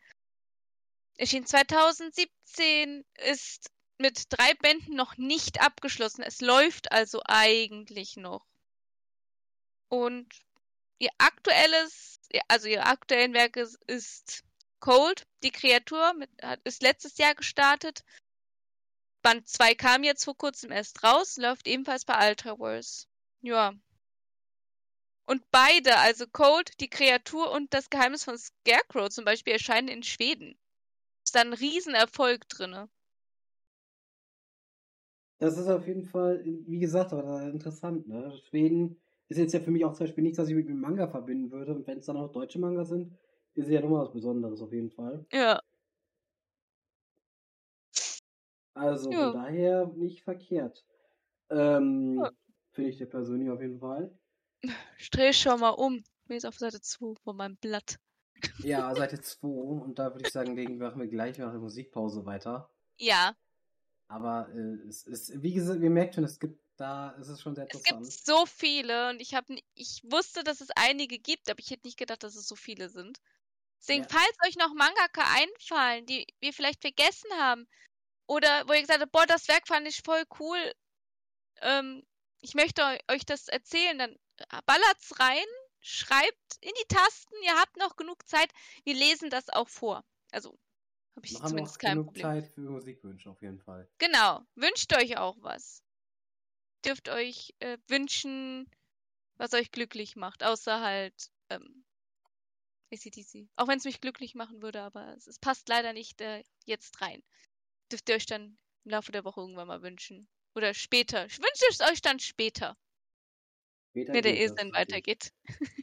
[1.19, 6.23] Erschien 2017, ist mit drei Bänden noch nicht abgeschlossen.
[6.23, 8.47] Es läuft also eigentlich noch.
[9.89, 10.27] Und
[10.99, 14.43] ihr aktuelles, also ihr aktuellen Werk ist,
[14.81, 16.31] Cold, die Kreatur, mit,
[16.65, 18.05] ist letztes Jahr gestartet.
[19.23, 23.07] Band 2 kam jetzt vor kurzem erst raus, läuft ebenfalls bei Ultra Wars.
[23.43, 23.75] Ja.
[25.29, 30.03] Und beide, also Cold, die Kreatur und das Geheimnis von Scarecrow zum Beispiel, erscheinen in
[30.03, 30.59] Schweden.
[31.27, 32.91] Ist da ein Riesenerfolg drinne.
[35.41, 38.33] Das ist auf jeden Fall, wie gesagt, aber interessant, ne?
[38.49, 41.09] Schweden ist jetzt ja für mich auch zum Beispiel nichts, was ich mit dem Manga
[41.09, 41.75] verbinden würde.
[41.75, 43.13] Und wenn es dann auch deutsche Manga sind,
[43.55, 45.27] ist es ja nochmal was Besonderes auf jeden Fall.
[45.33, 45.61] Ja.
[48.77, 49.17] Also Ja.
[49.17, 50.85] von daher nicht verkehrt.
[51.51, 52.31] Ähm, Ja.
[52.73, 54.19] Finde ich dir persönlich auf jeden Fall.
[54.99, 56.05] Ich dreh schon mal um.
[56.27, 57.99] Mir ist auf Seite 2 von meinem Blatt.
[58.59, 61.61] Ja, Seite 2 und da würde ich sagen, legen wir, machen wir gleich nach der
[61.61, 62.71] Musikpause weiter.
[62.99, 63.37] Ja,
[64.09, 67.55] Aber äh, es ist, wie gesagt, ihr merkt schon, es gibt da, es ist schon
[67.55, 68.27] sehr es gibt interessant.
[68.27, 71.99] so viele und ich habe, ich wusste, dass es einige gibt, aber ich hätte nicht
[71.99, 73.19] gedacht, dass es so viele sind.
[73.81, 74.09] Deswegen, Ja.
[74.09, 77.67] falls euch noch Mangaka einfallen, die wir vielleicht vergessen haben,
[78.27, 80.59] oder wo ihr gesagt habt, boah, das Werk fand ich voll cool,
[81.63, 82.03] ähm,
[82.45, 85.47] ich möchte eu- euch das erzählen, dann äh, ballert's rein,
[85.81, 88.53] schreibt in die Tasten, ihr habt noch genug Zeit,
[88.85, 90.05] wir lesen das auch vor.
[90.31, 90.59] Also,
[91.17, 92.23] habe ich haben zumindest kein genug Problem.
[92.23, 93.89] Zeit für Musikwünsche auf jeden Fall.
[93.99, 95.83] Genau, wünscht euch auch was.
[96.85, 98.71] Dürft euch äh, wünschen,
[99.37, 101.85] was euch glücklich macht, außer halt ähm,
[102.93, 103.49] ACDC.
[103.57, 107.01] Auch wenn es mich glücklich machen würde, aber es, es passt leider nicht äh, jetzt
[107.01, 107.23] rein.
[107.91, 110.29] Dürft ihr euch dann im Laufe der Woche irgendwann mal wünschen.
[110.57, 111.27] Oder später.
[111.27, 112.77] Ich wünsche es euch dann später,
[113.91, 115.31] Später wenn der Esel weitergeht.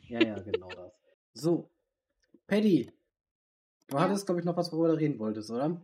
[0.07, 0.93] Ja, ja, genau das.
[1.33, 1.71] So,
[2.47, 2.91] Paddy,
[3.87, 3.99] du Ja.
[3.99, 5.81] hattest, glaube ich, noch was, worüber du reden wolltest, oder?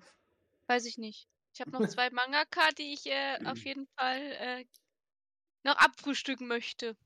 [0.68, 1.28] Weiß ich nicht.
[1.54, 4.66] Ich habe noch zwei Mangaka, die ich äh, auf jeden Fall äh,
[5.64, 6.98] noch abfrühstücken möchte.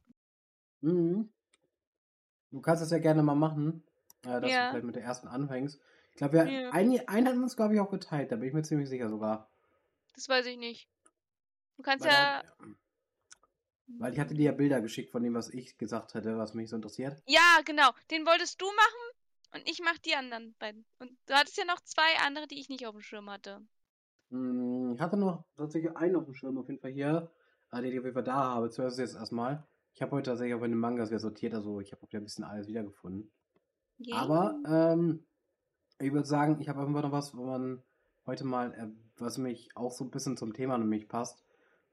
[0.81, 1.29] Mhm.
[2.51, 3.83] Du kannst das ja gerne mal machen,
[4.23, 4.59] äh, dass Ja.
[4.59, 5.81] du vielleicht mit der ersten anfängst.
[6.11, 6.69] Ich glaube, wir Ja.
[6.69, 9.49] einen, einen hatten uns, glaube ich, auch geteilt, da bin ich mir ziemlich sicher sogar.
[10.13, 10.87] Das weiß ich nicht.
[11.81, 12.43] Du kannst Weil, ja.
[12.43, 12.65] da,
[13.97, 16.69] weil ich hatte dir ja Bilder geschickt von dem, was ich gesagt hätte, was mich
[16.69, 17.23] so interessiert.
[17.25, 17.89] Ja, genau.
[18.11, 20.85] Den wolltest du machen und ich mach die anderen beiden.
[20.99, 23.61] Und du hattest ja noch zwei andere, die ich nicht auf dem Schirm hatte.
[24.29, 27.31] Hm, Ich hatte noch tatsächlich einen auf dem Schirm, auf jeden Fall hier,
[27.71, 28.69] äh, den ich auf jeden Fall da habe.
[28.69, 29.65] Zuerst jetzt erstmal.
[29.95, 32.25] Ich habe heute tatsächlich auf meine Mangas wieder sortiert, also ich habe auch wieder ein
[32.25, 33.31] bisschen alles wiedergefunden.
[33.97, 34.13] Yay.
[34.13, 35.25] Aber ähm,
[35.97, 37.81] ich würde sagen, ich habe einfach noch was, wo man
[38.27, 41.43] heute mal, äh, was mich auch so ein bisschen zum Thema nämlich passt,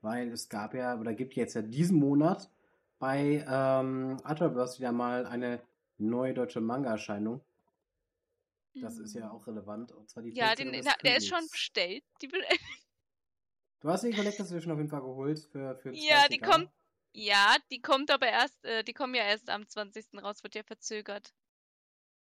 [0.00, 2.50] weil es gab ja, oder gibt jetzt ja diesen Monat
[2.98, 5.60] bei ähm, Ultraverse wieder mal eine
[5.98, 7.40] neue deutsche Manga-Erscheinung.
[8.80, 10.36] Das ist ja auch relevant, und zwar die Mhm.
[10.36, 12.04] Ja, den, na, der ist schon bestellt.
[12.22, 12.38] Die, be-
[13.80, 16.50] Du hast die Collectors Edition auf jeden Fall geholt für, für den ja, die 20er.
[16.50, 16.70] kommt.
[17.12, 20.20] Ja, die kommt aber erst, äh, die kommen ja erst am 20.
[20.22, 21.32] raus, wird ja verzögert.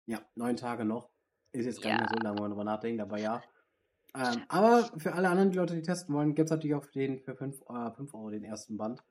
[0.07, 1.11] Ja, neun Tage noch.
[1.53, 1.99] Ist jetzt gar Ja.
[2.01, 3.43] nicht mehr so lange, wenn man drüber nachdenkt, aber ja.
[4.17, 7.19] Ähm, aber für alle anderen die Leute, die testen wollen, gibt es natürlich auch den
[7.21, 9.03] für 5 äh, fünf Euro den ersten Band.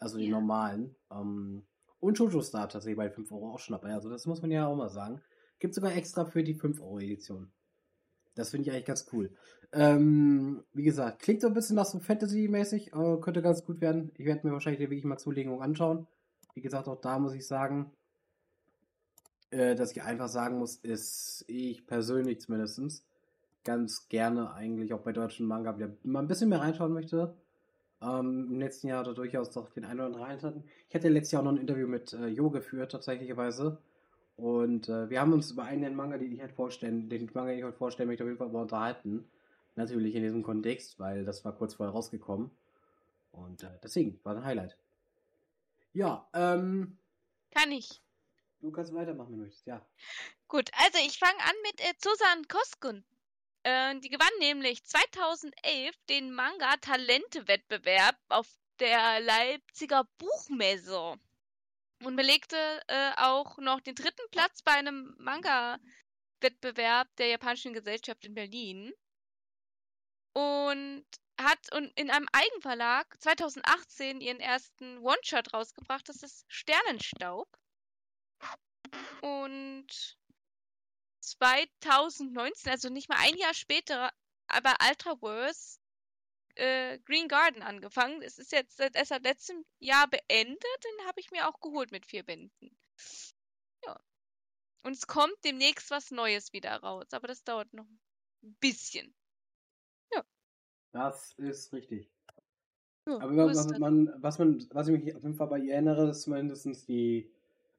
[0.00, 0.32] Also den Ja.
[0.38, 0.94] normalen.
[1.10, 1.66] Ähm,
[2.00, 3.94] und Jojo Star tatsächlich bei 5 Euro auch schon dabei.
[3.94, 5.20] Also das muss man ja auch mal sagen.
[5.58, 7.52] Gibt sogar extra für die 5 Euro Edition.
[8.34, 9.30] Das finde ich eigentlich ganz cool.
[9.72, 14.10] Ähm, wie gesagt, klingt so ein bisschen nach so Fantasy-mäßig, äh, könnte ganz gut werden.
[14.16, 16.06] Ich werde mir wahrscheinlich wirklich mal Zulegung anschauen.
[16.54, 17.92] Wie gesagt, auch da muss ich sagen,
[19.50, 23.04] äh, dass ich einfach sagen muss, ist ich persönlich zumindest
[23.64, 27.34] ganz gerne eigentlich auch bei deutschen Manga wieder mal ein bisschen mehr reinschauen möchte.
[28.00, 30.64] Ähm, Im letzten Jahr er durchaus doch den einen oder anderen Einschalten.
[30.88, 33.78] Ich hatte letztes Jahr auch noch ein Interview mit äh, Jo geführt, tatsächlicherweise.
[34.36, 37.58] Und äh, wir haben uns über einen Manga, den ich halt vorstellen, den Manga, den
[37.58, 39.24] ich heute vorstellen möchte, auf jeden Fall mal unterhalten.
[39.76, 42.50] Natürlich in diesem Kontext, weil das war kurz vorher rausgekommen.
[43.30, 44.76] Und äh, deswegen war ein Highlight.
[45.94, 46.98] Ja, ähm,
[47.54, 48.02] Kann ich.
[48.60, 49.84] du kannst weitermachen, wenn du möchtest, ja.
[50.48, 53.04] Gut, also ich fange an mit äh, Susan Koskun.
[53.64, 58.48] Äh, die gewann nämlich 2011 den Manga-Talente-Wettbewerb auf
[58.80, 61.16] der Leipziger Buchmesse
[62.02, 62.56] und belegte
[62.88, 68.92] äh, auch noch den dritten Platz bei einem Manga-Wettbewerb der japanischen Gesellschaft in Berlin
[70.32, 71.04] und
[71.40, 76.08] hat und in einem Eigenverlag 2018 ihren ersten One-Shot rausgebracht.
[76.08, 77.48] Das ist Sternenstaub.
[79.20, 80.18] Und
[81.22, 84.10] 2019, also nicht mal ein Jahr später,
[84.48, 85.78] aber Ultraverse
[86.54, 88.20] äh, Green Garden angefangen.
[88.22, 90.84] Es ist jetzt seit- erst seit letztem Jahr beendet.
[90.84, 92.76] Den habe ich mir auch geholt mit vier Bänden.
[93.84, 93.98] Ja.
[94.82, 99.14] Und es kommt demnächst was Neues wieder raus, aber das dauert noch ein bisschen.
[100.92, 102.10] Das ist richtig.
[103.08, 106.10] Ja, Aber was, man, was, man, was ich mich auf jeden Fall bei ihr erinnere,
[106.10, 107.32] ist zumindest die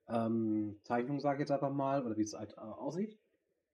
[0.07, 3.17] ähm, Zeichnung, sage ich jetzt einfach mal, oder wie es halt äh, aussieht.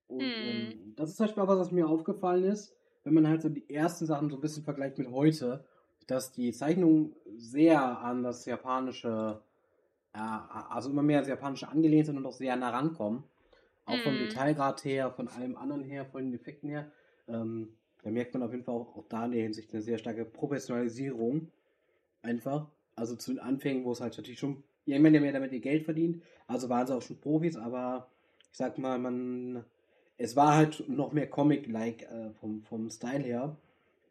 [0.09, 0.43] Und Hm.
[0.45, 3.49] ähm, das ist zum Beispiel auch was, was mir aufgefallen ist, wenn man halt so
[3.49, 5.65] die ersten Sachen so ein bisschen vergleicht mit heute,
[6.07, 9.41] dass die Zeichnungen sehr an das japanische,
[10.13, 13.23] äh, also immer mehr ans japanische angelehnt sind und auch sehr nah rankommen.
[13.85, 14.19] Auch vom Hm.
[14.19, 16.91] Detailgrad her, von allem anderen her, von den Effekten her.
[17.27, 19.97] Ähm, da merkt man auf jeden Fall auch, auch da in der Hinsicht eine sehr
[19.99, 21.51] starke Professionalisierung.
[22.21, 22.67] Einfach.
[22.95, 25.85] Also zu den Anfängen, wo es halt natürlich schon jemand, der mehr damit ihr Geld
[25.85, 26.23] verdient.
[26.47, 28.09] Also waren sie auch schon Profis, aber
[28.51, 29.65] ich sag mal, man.
[30.19, 33.55] Es war halt noch mehr Comic-like äh, vom, vom Style her.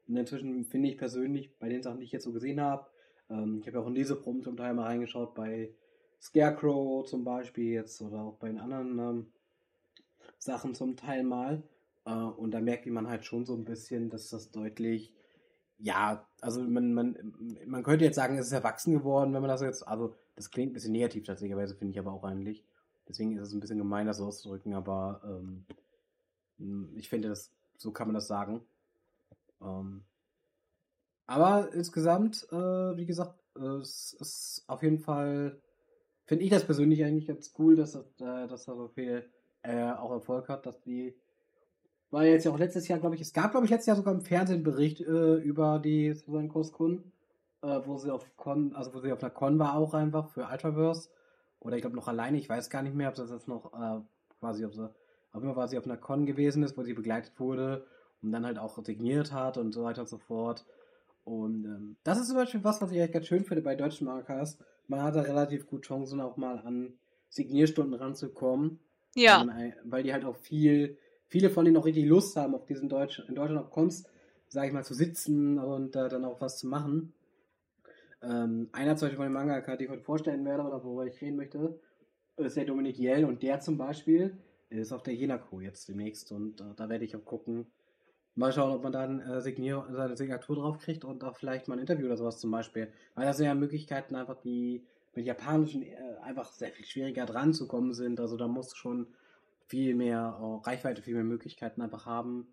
[0.08, 2.86] Und inzwischen finde ich persönlich, bei den Sachen, die ich jetzt so gesehen habe,
[3.28, 5.70] ähm, ich habe ja auch in diese Proben zum Teil mal reingeschaut, bei
[6.18, 9.26] Scarecrow zum Beispiel jetzt oder auch bei den anderen ähm,
[10.38, 11.62] Sachen zum Teil mal.
[12.06, 15.14] Äh, und da merkt man halt schon so ein bisschen, dass das deutlich,
[15.76, 17.34] ja, also man, man,
[17.66, 20.70] man könnte jetzt sagen, es ist erwachsen geworden, wenn man das jetzt, also das klingt
[20.70, 22.64] ein bisschen negativ tatsächlich, finde ich aber auch eigentlich.
[23.06, 25.64] Deswegen ist es ein bisschen gemein, das so auszudrücken, aber ähm,
[26.96, 28.62] ich finde, das, so kann man das sagen.
[29.60, 30.04] Ähm,
[31.26, 35.60] aber insgesamt, äh, wie gesagt, äh, es ist auf jeden Fall,
[36.24, 39.28] finde ich das persönlich eigentlich ganz cool, dass das, äh, so viel
[39.62, 41.14] äh, auch Erfolg hat, dass die
[42.10, 44.14] war jetzt ja auch letztes Jahr, glaube ich, es gab, glaube ich, letztes Jahr sogar
[44.14, 47.12] einen Bericht äh, über die Susan Koskun,
[47.60, 51.10] wo sie auf Con, also wo sie auf einer Con war auch einfach für Ultraverse.
[51.58, 53.72] Oder ich glaube noch alleine, ich weiß gar nicht mehr, ob das jetzt noch
[54.38, 54.88] quasi, ob sie,
[55.42, 57.86] jeden Fall war sie auf einer Con gewesen ist, wo sie begleitet wurde
[58.22, 60.64] und dann halt auch signiert hat und so weiter und so fort.
[61.24, 64.06] Und ähm, das ist zum Beispiel was, was ich eigentlich ganz schön finde bei deutschen
[64.06, 64.58] Markers.
[64.86, 66.94] Man hat da relativ gut Chancen, auch mal an
[67.28, 68.80] Signierstunden ranzukommen.
[69.14, 69.38] Ja.
[69.40, 72.54] Weil, man ein- weil die halt auch viel, viele von denen auch richtig Lust haben,
[72.54, 74.04] auf diesen Deutsch, in Deutschland auf Cons,
[74.48, 77.12] sag ich mal, zu sitzen und äh, dann auch was zu machen.
[78.22, 81.20] Ähm, einer zum Beispiel von den Manga, die ich heute vorstellen werde oder worüber ich
[81.20, 81.78] reden möchte,
[82.36, 84.38] ist der Dominik Jell und der zum Beispiel
[84.70, 87.66] ist auf der Jenako jetzt demnächst und äh, da werde ich auch gucken,
[88.34, 91.74] mal schauen, ob man dann äh, Signier seine Signatur drauf kriegt und auch vielleicht mal
[91.74, 92.92] ein Interview oder sowas zum Beispiel.
[93.14, 97.52] Weil das sind ja Möglichkeiten einfach, die mit japanischen äh, einfach sehr viel schwieriger dran
[97.52, 98.20] zu kommen sind.
[98.20, 99.06] Also da musst du schon
[99.66, 102.46] viel mehr äh, Reichweite, viel mehr Möglichkeiten einfach haben.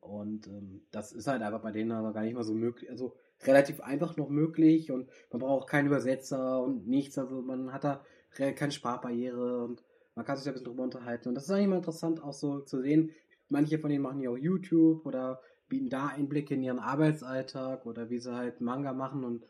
[0.00, 3.16] Und ähm, das ist halt einfach bei denen aber gar nicht mal so möglich, also
[3.42, 8.04] relativ einfach noch möglich und man braucht keinen Übersetzer und nichts, also man hat da
[8.30, 9.82] keine Sprachbarriere und
[10.14, 11.28] man kann sich da ein bisschen drüber unterhalten.
[11.28, 13.10] Und das ist eigentlich mal interessant auch so zu sehen.
[13.48, 18.10] Manche von denen machen ja auch YouTube oder bieten da Einblicke in ihren Arbeitsalltag oder
[18.10, 19.44] wie sie halt Manga machen und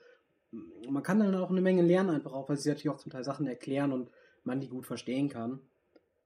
[0.89, 3.25] man kann dann auch eine Menge lernen einfach auch, weil sie natürlich auch zum Teil
[3.25, 4.11] Sachen erklären und
[4.45, 5.61] man die gut verstehen kann.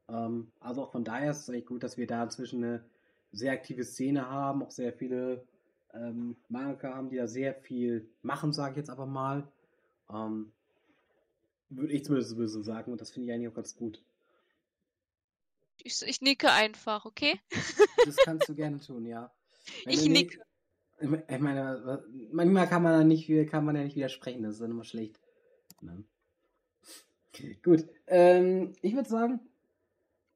[0.09, 2.85] Ähm, also auch von daher ist es eigentlich gut, dass wir da inzwischen eine
[3.33, 5.47] sehr aktive Szene haben, auch sehr viele
[5.95, 9.49] ähm, Manga haben, die da sehr viel machen, sage ich jetzt einfach mal.
[10.13, 10.53] Ähm,
[11.71, 14.03] Würde ich zumindest so sagen und das finde ich eigentlich auch ganz gut.
[15.83, 17.41] Ich, ich nicke einfach, okay?
[18.07, 19.33] Das kannst du gerne tun, ja.
[19.85, 20.39] Wenn Ich nicke.
[21.01, 22.03] nicht- Ich meine,
[22.33, 25.21] manchmal kann man nicht, kann man ja nicht widersprechen, das ist dann immer schlecht.
[25.81, 26.05] Ne?
[27.63, 29.41] Gut, ähm, ich würde sagen,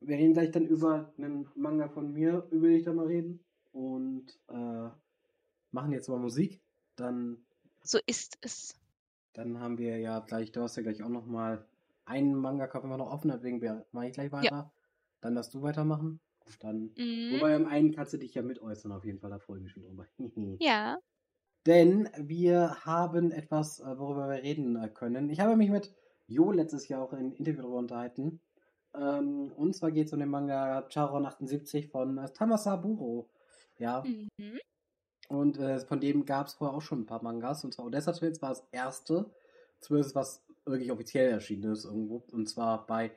[0.01, 3.45] wir reden gleich dann über einen Manga von mir, über den ich da mal reden.
[3.73, 4.89] Und äh,
[5.73, 6.61] machen jetzt mal Musik.
[6.97, 7.45] Dann,
[7.83, 8.77] So ist es.
[9.33, 11.67] dann haben wir ja gleich, du hast ja gleich auch noch mal
[12.05, 13.61] einen Manga-Kopf immer noch offen, deswegen
[13.93, 14.73] mache ich gleich weiter.
[15.23, 16.21] Dann darfst du weitermachen.
[16.61, 17.37] Dann, Mhm.
[17.37, 19.65] wobei am einen kannst du dich ja mit äußern, auf jeden Fall, da freue ich
[19.65, 20.07] mich schon drüber.
[20.61, 20.99] Ja.
[21.67, 25.31] Denn wir haben etwas, äh, worüber wir reden äh, können.
[25.31, 25.95] Ich habe mich mit
[26.27, 28.41] Jo letztes Jahr auch in einem Interview darüber unterhalten.
[28.95, 33.31] Ähm, und zwar geht es um den Manga Charon 78 von äh, Tamasa Buro.
[33.79, 34.03] Ja,
[34.39, 34.59] Mhm.
[35.29, 35.57] und
[35.87, 37.65] von dem gab es vorher auch schon ein paar Mangas.
[37.65, 39.31] Und zwar Odessa Twins war das erste,
[39.81, 42.25] zumindest was wirklich offiziell erschienen ist irgendwo.
[42.33, 43.13] Und zwar bei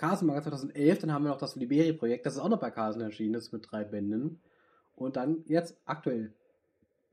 [0.00, 0.98] Manga 2011.
[0.98, 3.70] Dann haben wir noch das Liberi-Projekt, das ist auch noch bei Carson erschienen ist mit
[3.70, 4.40] drei Bänden.
[4.94, 6.32] Und dann jetzt aktuell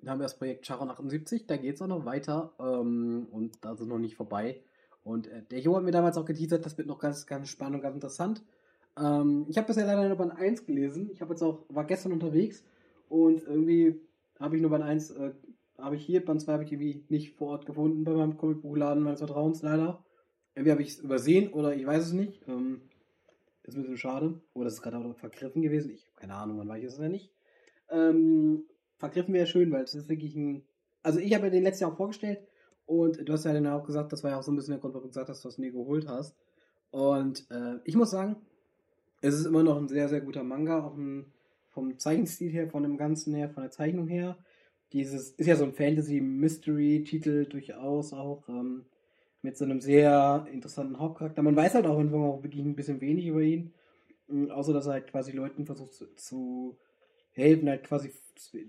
[0.06, 3.74] haben wir das Projekt Charon 78, da geht es auch noch weiter ähm, und da
[3.74, 4.62] ist noch nicht vorbei.
[5.04, 7.76] Und äh, der Jo hat mir damals auch geteasert, das wird noch ganz, ganz spannend
[7.76, 8.44] und ganz interessant.
[8.98, 11.10] Ähm, ich habe bisher leider nur Band 1 gelesen.
[11.14, 12.64] Ich habe jetzt auch, war gestern unterwegs
[13.10, 14.00] und irgendwie
[14.40, 15.32] habe ich nur Band 1, äh,
[15.78, 19.04] habe ich hier, Band 2 habe ich irgendwie nicht vor Ort gefunden bei meinem Comicbuchladen
[19.04, 20.04] meines Vertrauens leider.
[20.56, 22.42] Irgendwie habe ich es übersehen oder ich weiß es nicht.
[22.48, 22.82] Ähm,
[23.64, 24.40] ist ein bisschen schade.
[24.54, 25.92] Oder es ist gerade auch vergriffen gewesen.
[25.92, 27.32] Ich habe keine Ahnung, wann war ich es ja nicht.
[27.90, 28.64] Ähm,
[28.98, 30.64] vergriffen wäre schön, weil es ist wirklich ein.
[31.02, 32.40] Also ich habe ja den letztes Jahr auch vorgestellt
[32.86, 34.80] und du hast ja dann auch gesagt, das war ja auch so ein bisschen der
[34.80, 36.36] Grund, warum du gesagt hast, dass du es nie geholt hast.
[36.92, 38.38] Und äh, ich muss sagen,
[39.22, 41.26] es ist immer noch ein sehr, sehr guter Manga, auch ein,
[41.70, 44.38] vom Zeichenstil her, von dem Ganzen her, von der Zeichnung her.
[44.92, 48.86] Dieses ist ja so ein Fantasy-Mystery-Titel durchaus auch ähm,
[49.44, 51.44] mit so einem sehr interessanten Hauptcharakter.
[51.44, 53.74] Man weiß halt auch irgendwann auch wirklich ein bisschen wenig über ihn,
[54.30, 56.78] ähm, außer dass er halt quasi Leuten versucht zu, zu
[57.34, 58.12] helfen, halt quasi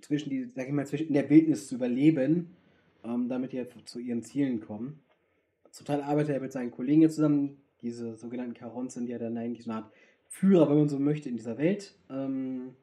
[0.02, 2.56] zwischen die, sag ich mal, zwischen in der Wildnis zu überleben,
[3.04, 5.00] ähm, damit die halt zu ihren Zielen kommen.
[5.84, 9.70] Teil arbeitet er mit seinen Kollegen zusammen, diese sogenannten Karons sind ja dann eigentlich so
[9.70, 9.92] eine Art
[10.28, 11.94] Führer, wenn man so möchte, in dieser Welt.
[12.10, 12.74] Ähm,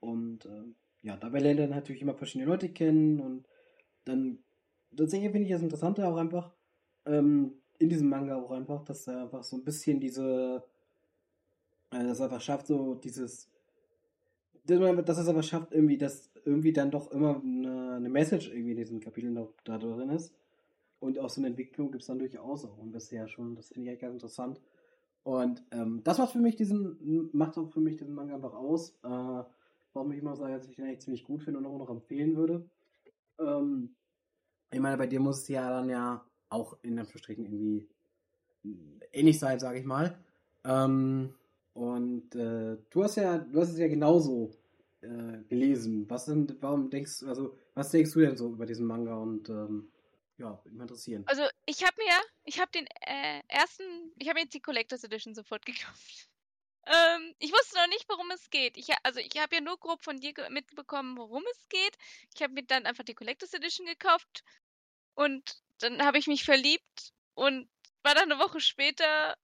[0.00, 3.46] und ähm, ja, dabei lernt er natürlich immer verschiedene Leute kennen und
[4.04, 4.38] dann
[4.96, 6.52] tatsächlich finde ich das Interessante auch einfach
[7.06, 10.62] ähm, in diesem Manga auch einfach, dass er einfach so ein bisschen diese,
[11.90, 13.48] äh, dass er einfach schafft, so dieses,
[14.64, 18.72] dass dass es aber schafft, irgendwie, dass irgendwie dann doch immer eine, eine Message irgendwie
[18.72, 20.34] in diesen Kapiteln noch da drin ist.
[20.98, 23.54] Und auch so eine Entwicklung gibt es dann durchaus auch und bisher schon.
[23.54, 24.60] Das finde ich echt ganz interessant.
[25.24, 28.90] Und ähm, das macht für mich diesen, macht auch für mich diesen Manga einfach aus.
[29.02, 29.44] Äh,
[29.92, 32.36] warum ich immer sage, dass ich den eigentlich ziemlich gut finde und auch noch empfehlen
[32.36, 32.68] würde.
[33.38, 33.94] Ähm,
[34.70, 37.88] ich meine, bei dir muss es ja dann ja auch in Anführungsstrichen irgendwie
[39.12, 40.18] ähnlich sein, sage ich mal.
[40.64, 41.34] Ähm,
[41.72, 44.50] und äh, du hast ja, du hast es ja genauso
[45.02, 46.08] äh, gelesen.
[46.08, 49.48] Was sind, warum denkst du, also was denkst du denn so über diesen Manga und
[49.48, 49.92] ähm,
[50.38, 51.24] ja, würde mich interessieren.
[51.26, 55.34] Also ich habe mir, ich habe den äh, ersten, ich habe jetzt die Collectors Edition
[55.34, 56.28] sofort gekauft.
[56.88, 58.76] Ähm, ich wusste noch nicht, worum es geht.
[58.76, 61.98] Ich, also ich habe ja nur grob von dir mitbekommen, worum es geht.
[62.32, 64.44] Ich habe mir dann einfach die Collectors Edition gekauft
[65.16, 67.68] und dann habe ich mich verliebt und
[68.02, 69.36] war dann eine Woche später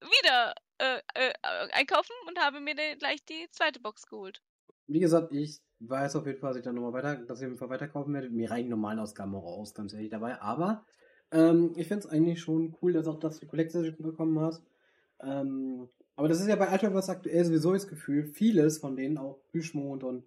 [0.00, 1.32] wieder äh, äh,
[1.72, 4.42] einkaufen und habe mir gleich die zweite Box geholt.
[4.86, 7.50] Wie gesagt, ich weiß auf jeden Fall, dass ich dann nochmal weiter, dass ich auf
[7.50, 8.30] jeden Fall weiterkaufen werde.
[8.30, 10.40] Mir reichen normalen Ausgaben auch aus, ganz ehrlich dabei.
[10.40, 10.84] Aber
[11.32, 14.62] ähm, ich finde es eigentlich schon cool, dass auch das die Collector bekommen hast.
[15.20, 19.18] Ähm, aber das ist ja bei Ultra was aktuell sowieso das Gefühl, vieles von denen,
[19.18, 20.24] auch Plüschmond und,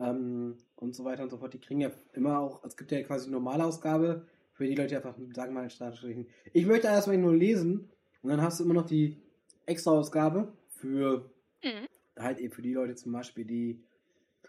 [0.00, 3.02] ähm, und so weiter und so fort, die kriegen ja immer auch, es gibt ja
[3.02, 4.26] quasi eine normale Ausgabe
[4.56, 7.90] für die Leute, die einfach sagen mal in Startstrichen, ich möchte erstmal nur lesen
[8.22, 9.18] und dann hast du immer noch die
[9.66, 11.30] extra Ausgabe für
[11.62, 11.86] Mhm.
[12.18, 13.82] halt eben für die Leute zum Beispiel, die,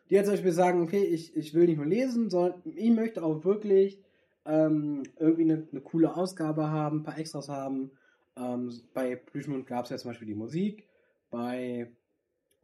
[0.09, 3.23] die jetzt zum Beispiel sagen, okay, ich, ich will nicht nur lesen, sondern ich möchte
[3.23, 4.01] auch wirklich
[4.45, 7.91] ähm, irgendwie eine, eine coole Ausgabe haben, ein paar Extras haben.
[8.37, 10.87] Ähm, bei Plüschmund gab es ja zum Beispiel die Musik,
[11.29, 11.91] bei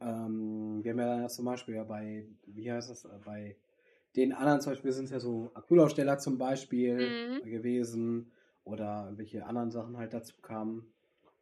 [0.00, 3.56] ähm, wir haben ja zum Beispiel ja bei, wie heißt das, äh, bei
[4.16, 7.08] den anderen zum Beispiel sind es ja so Acrylaussteller zum Beispiel
[7.42, 7.44] Mhm.
[7.50, 8.30] gewesen
[8.64, 10.86] oder welche anderen Sachen halt dazu kamen.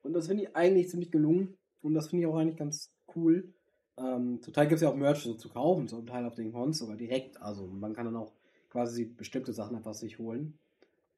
[0.03, 3.53] Und das finde ich eigentlich ziemlich gelungen und das finde ich auch eigentlich ganz cool.
[3.99, 6.53] Ähm, zum Teil gibt es ja auch Merch so zu kaufen, zum Teil auf den
[6.53, 7.41] Cons sogar direkt.
[7.41, 8.33] Also man kann dann auch
[8.71, 10.59] quasi bestimmte Sachen einfach sich holen.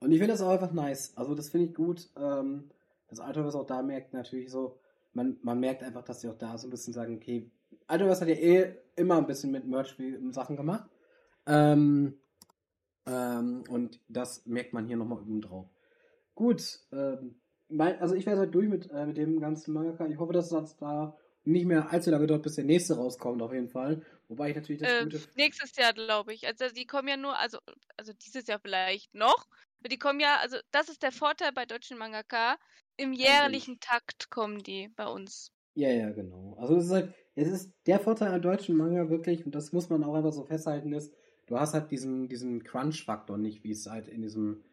[0.01, 1.17] Und ich finde das auch einfach nice.
[1.17, 2.11] Also das finde ich gut.
[2.17, 2.65] Ähm,
[3.09, 4.77] das Altoverse auch da merkt natürlich so,
[5.13, 7.49] man, man merkt einfach, dass sie auch da so ein bisschen sagen, okay,
[7.87, 9.97] Altoverse hat ja eh immer ein bisschen mit Merch
[10.31, 10.91] Sachen gemacht.
[11.47, 12.19] Ähm,
[13.07, 15.69] ähm, und das merkt man hier nochmal oben drauf.
[16.35, 20.07] Gut, ähm, mein, also ich wäre halt durch mit, äh, mit dem ganzen Manga.
[20.09, 23.53] Ich hoffe, dass das da nicht mehr allzu lange dauert, bis der nächste rauskommt, auf
[23.53, 24.03] jeden Fall.
[24.29, 25.29] Wobei ich natürlich das Äh, Gute.
[25.35, 26.47] nächstes Jahr, glaube ich.
[26.47, 27.59] Also die kommen ja nur, also,
[27.97, 29.47] also dieses Jahr vielleicht noch.
[29.81, 32.57] Aber die kommen ja, also das ist der Vorteil bei deutschen Mangaka.
[32.97, 35.51] Im jährlichen Takt kommen die bei uns.
[35.77, 36.55] Ja, ja, genau.
[36.59, 39.89] Also es ist halt, es ist der Vorteil an deutschen Manga wirklich, und das muss
[39.91, 41.13] man auch einfach so festhalten, ist,
[41.55, 44.65] du hast halt diesen, diesen Crunch-Faktor nicht, wie es halt in diesem,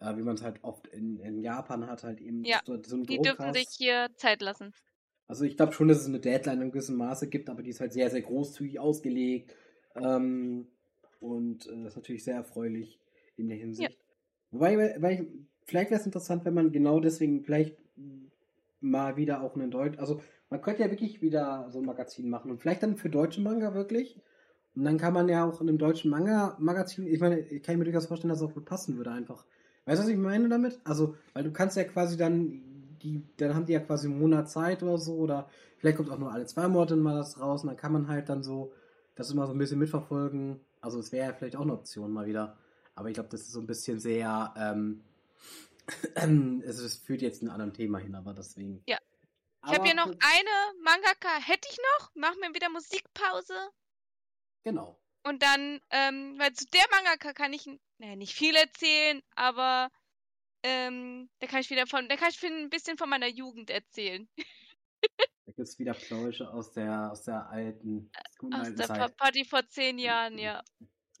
[0.00, 2.96] äh, wie man es halt oft in, in Japan hat, halt eben Ja, du so
[2.96, 3.56] einen Die dürfen hast.
[3.56, 4.72] sich hier Zeit lassen.
[5.28, 7.80] Also ich glaube schon, dass es eine Deadline in gewissem Maße gibt, aber die ist
[7.80, 9.54] halt sehr, sehr großzügig ausgelegt.
[9.94, 10.68] Ähm,
[11.20, 12.98] und äh, ist natürlich sehr erfreulich
[13.36, 13.98] in der Hinsicht.
[14.50, 15.26] Wobei, weil ich,
[15.66, 17.76] vielleicht wäre es interessant, wenn man genau deswegen vielleicht
[18.80, 22.50] mal wieder auch einen Deutsch, also man könnte ja wirklich wieder so ein Magazin machen
[22.50, 24.18] und vielleicht dann für deutsche Manga wirklich.
[24.74, 27.84] Und dann kann man ja auch in einem deutschen Manga-Magazin, ich meine, ich kann mir
[27.84, 29.44] durchaus vorstellen, dass es auch gut passen würde einfach.
[29.84, 30.80] Weißt du, was ich meine damit?
[30.84, 32.62] Also, weil du kannst ja quasi dann,
[33.02, 35.48] die, dann haben die ja quasi einen Monat Zeit oder so, oder
[35.78, 38.28] vielleicht kommt auch nur alle zwei Monate mal das raus und dann kann man halt
[38.28, 38.72] dann so
[39.14, 40.60] das immer so ein bisschen mitverfolgen.
[40.80, 42.56] Also es wäre ja vielleicht auch eine Option mal wieder.
[42.94, 45.02] Aber ich glaube, das ist so ein bisschen sehr, ähm,
[46.14, 48.82] also es führt jetzt in einem anderen Thema hin, aber deswegen.
[48.86, 48.98] Ja.
[49.64, 52.14] Ich habe hier noch eine Mangaka, hätte ich noch.
[52.16, 53.54] Machen wir wieder Musikpause.
[54.64, 54.98] Genau.
[55.24, 57.66] Und dann, ähm, weil zu der Mangaka kann ich,
[57.98, 59.90] naja, nicht viel erzählen, aber
[60.62, 64.28] ähm, da kann ich wieder von, da kann ich ein bisschen von meiner Jugend erzählen.
[65.00, 68.10] Da gibt es wieder Pläusche aus der, aus der alten,
[68.40, 69.16] aus alten der Zeit.
[69.16, 70.62] Party vor zehn Jahren, ja.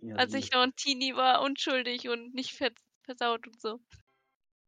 [0.00, 2.56] ja Als ich noch ein Teenie war, unschuldig und nicht
[3.02, 3.80] versaut und so.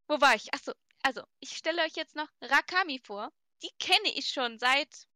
[0.09, 0.53] Wo war ich?
[0.53, 0.73] Achso,
[1.03, 3.31] also, ich stelle euch jetzt noch Rakami vor.
[3.63, 5.07] Die kenne ich schon seit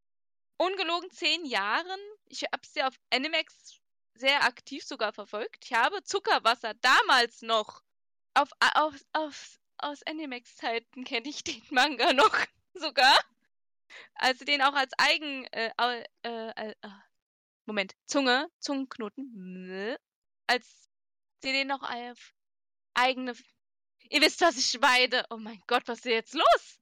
[0.56, 2.00] ungelogen zehn Jahren.
[2.30, 3.80] Ich habe sie auf Animex
[4.14, 5.64] sehr aktiv sogar verfolgt.
[5.64, 7.82] Ich habe Zuckerwasser damals noch
[8.34, 12.36] auf, auf, auf aus Animex-Zeiten kenne ich den Manga noch
[12.74, 13.18] sogar.
[14.14, 16.74] Also den auch als eigen äh, äh, äh,
[17.64, 19.96] Moment, Zunge, Zungenknoten,
[20.46, 20.88] als
[21.42, 22.34] sie den noch auf
[22.94, 23.34] eigene
[24.10, 25.24] Ihr wisst, was ich meine.
[25.30, 26.80] Oh mein Gott, was ist jetzt los?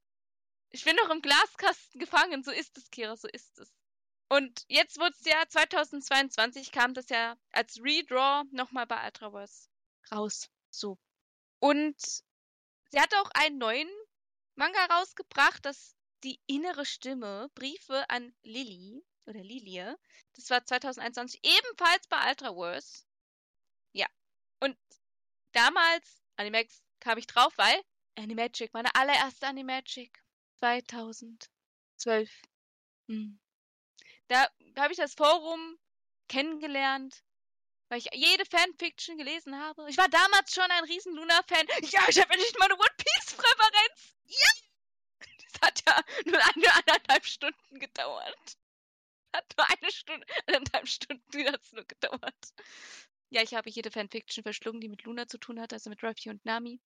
[0.70, 2.44] Ich bin noch im Glaskasten gefangen.
[2.44, 3.72] So ist es, Kira, so ist es.
[4.28, 9.68] Und jetzt wurde es ja 2022 kam das ja als Redraw nochmal bei Ultraverse
[10.10, 10.50] raus.
[10.70, 10.98] So.
[11.60, 12.00] Und
[12.90, 13.88] sie hat auch einen neuen
[14.56, 19.96] Manga rausgebracht, das die innere Stimme, Briefe an Lilly oder Lilie.
[20.34, 23.04] Das war 2021 ebenfalls bei Ultraverse.
[23.92, 24.06] Ja.
[24.60, 24.76] Und
[25.52, 27.80] damals, Animax kam ich drauf, weil
[28.16, 30.22] Animagic, meine allererste Animagic.
[30.58, 32.30] 2012.
[33.08, 33.38] Hm.
[34.28, 35.78] Da, habe ich das Forum
[36.28, 37.22] kennengelernt,
[37.88, 39.88] weil ich jede Fanfiction gelesen habe.
[39.88, 41.66] Ich war damals schon ein riesen Luna-Fan.
[41.90, 44.16] Ja, ich habe endlich meine One Piece-Präferenz.
[44.24, 44.48] Ja!
[45.52, 48.58] Das hat ja nur eine anderthalb Stunden gedauert.
[49.34, 52.52] Hat nur eine Stunde, anderthalb Stunden hat nur gedauert.
[53.30, 56.30] Ja, ich habe jede Fanfiction verschlungen, die mit Luna zu tun hat, also mit Ruffy
[56.30, 56.80] und Nami.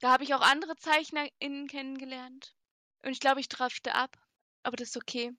[0.00, 2.54] Da habe ich auch andere ZeichnerInnen kennengelernt.
[3.02, 4.16] Und ich glaube, ich drafte ab.
[4.64, 5.32] Aber das ist okay.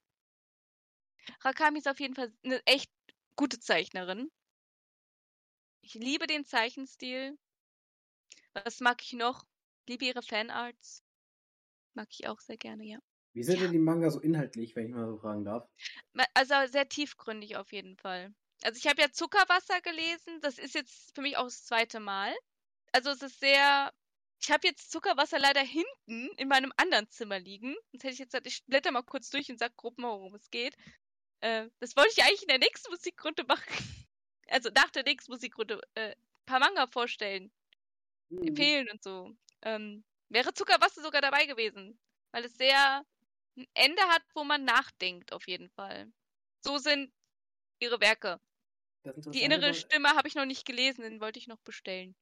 [1.41, 2.89] Rakami ist auf jeden Fall eine echt
[3.35, 4.31] gute Zeichnerin.
[5.81, 7.37] Ich liebe den Zeichenstil.
[8.53, 9.43] Was mag ich noch?
[9.87, 11.03] Liebe ihre Fanarts.
[11.93, 12.99] Mag ich auch sehr gerne, ja.
[13.33, 13.63] Wie sind ja.
[13.63, 15.67] denn die Manga so inhaltlich, wenn ich mal so fragen darf?
[16.33, 18.33] Also sehr tiefgründig auf jeden Fall.
[18.63, 20.39] Also ich habe ja Zuckerwasser gelesen.
[20.41, 22.33] Das ist jetzt für mich auch das zweite Mal
[22.95, 23.91] also es ist sehr.
[24.41, 27.75] Ich habe jetzt Zuckerwasser leider hinten in meinem anderen Zimmer liegen.
[27.91, 30.35] Sonst hätte ich jetzt gesagt, ich blätter mal kurz durch und sag grob mal, worum
[30.35, 30.75] es geht.
[31.41, 33.65] Äh, das wollte ich eigentlich in der nächsten Musikrunde machen.
[34.47, 37.51] Also nach der nächsten Musikrunde äh, ein paar Manga vorstellen.
[38.29, 38.49] Mhm.
[38.49, 39.35] Empfehlen und so.
[39.63, 41.99] Ähm, wäre Zuckerwasser sogar dabei gewesen.
[42.31, 43.03] Weil es sehr
[43.57, 46.11] ein Ende hat, wo man nachdenkt, auf jeden Fall.
[46.59, 47.11] So sind
[47.79, 48.39] ihre Werke.
[49.03, 52.15] Die innere Stimme habe ich noch nicht gelesen, den wollte ich noch bestellen.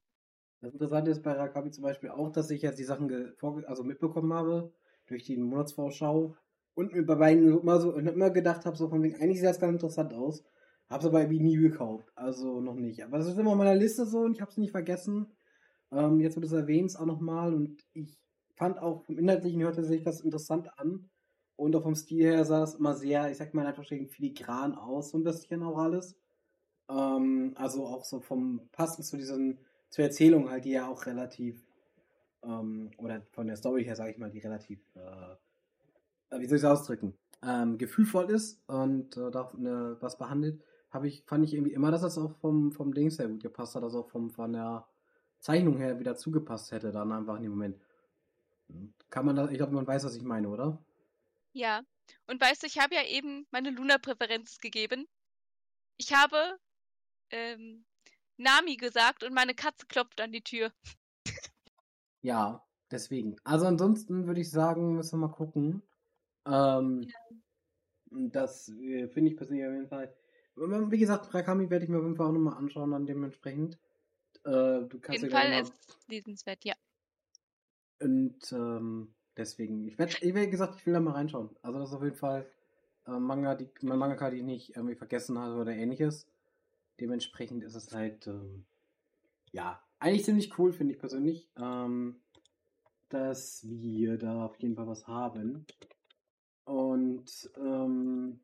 [0.63, 3.33] Das Interessante ist bei Rakabi zum Beispiel auch, dass ich jetzt die Sachen
[3.65, 4.71] also mitbekommen habe
[5.07, 6.37] durch die Monatsvorschau
[6.73, 9.59] und mir bei beiden immer so immer gedacht habe, so von wegen, eigentlich sieht das
[9.59, 10.45] ganz interessant aus.
[10.89, 12.13] Hab's aber irgendwie nie gekauft.
[12.15, 13.03] Also noch nicht.
[13.03, 15.33] Aber das ist immer auf meiner Liste so und ich hab's nicht vergessen.
[15.91, 18.17] Ähm, jetzt wird es erwähnt auch nochmal und ich
[18.55, 21.09] fand auch vom Inhaltlichen hörte sich das interessant an.
[21.57, 25.09] Und auch vom Stil her sah es immer sehr, ich sag mal einfach filigran aus,
[25.09, 26.15] so ein bisschen auch alles.
[26.89, 29.59] Ähm, also auch so vom Passen zu diesen
[29.93, 31.67] zur Erzählung halt, die ja auch relativ,
[32.41, 36.63] ähm, oder von der Story her, sage ich mal, die relativ, äh, wie soll ich
[36.63, 41.53] es ausdrücken, ähm, gefühlvoll ist und äh, da ne, was behandelt, habe ich, fand ich
[41.53, 44.31] irgendwie immer, dass das auch vom, vom Dings her gut gepasst hat, dass auch vom,
[44.31, 44.87] von der
[45.37, 47.79] Zeichnung her wieder zugepasst hätte, dann einfach in dem Moment.
[49.11, 50.83] Kann man das, ich glaube, man weiß, was ich meine, oder?
[51.51, 51.83] Ja.
[52.25, 55.05] Und weißt du, ich habe ja eben meine Luna-Präferenz gegeben.
[55.97, 56.57] Ich habe
[57.29, 57.85] ähm,
[58.37, 60.71] Nami gesagt und meine Katze klopft an die Tür.
[62.21, 63.35] Ja, deswegen.
[63.43, 65.83] Also ansonsten würde ich sagen, müssen wir mal gucken.
[66.45, 67.37] Ähm, ja.
[68.11, 70.15] Das äh, finde ich persönlich auf jeden Fall.
[70.55, 73.79] Wie gesagt, Rakami werde ich mir auf jeden Fall auch nochmal anschauen, dann dementsprechend.
[74.45, 76.75] Äh, du kannst auf jeden Fall ist lesenswert, ja.
[77.99, 81.49] Und ähm, Deswegen, ich werde, wie gesagt, ich will da mal reinschauen.
[81.61, 82.45] Also das ist auf jeden Fall
[83.07, 86.27] äh, Manga, die, mein Mangaka, die ich nicht irgendwie vergessen habe oder ähnliches.
[86.99, 88.65] Dementsprechend ist es halt, ähm,
[89.51, 92.21] ja, eigentlich ziemlich cool, finde ich persönlich, ähm,
[93.09, 95.67] dass wir da auf jeden Fall was haben.
[96.65, 98.41] Und, ähm,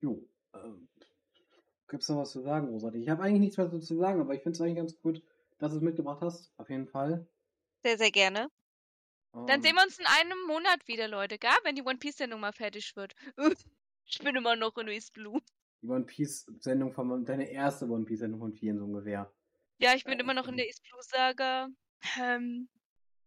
[0.00, 0.88] jo, ähm,
[1.88, 3.02] gibt's noch was zu sagen, großartig?
[3.02, 5.22] Ich habe eigentlich nichts mehr dazu zu sagen, aber ich finde es eigentlich ganz gut,
[5.58, 7.28] dass du es mitgebracht hast, auf jeden Fall.
[7.84, 8.48] Sehr, sehr gerne.
[9.46, 11.50] Dann Ähm, sehen wir uns in einem Monat wieder, Leute, gell?
[11.64, 13.14] Wenn die One Piece-Sendung mal fertig wird.
[14.04, 15.40] Ich bin immer noch in East Blue.
[15.82, 19.32] Die One Piece Sendung von deine erste One Piece Sendung von vielen so ungefähr.
[19.78, 20.56] Ja, ich bin Ja, immer noch in ähm.
[20.58, 21.68] der East Blue-Saga.
[22.18, 22.68] Ähm,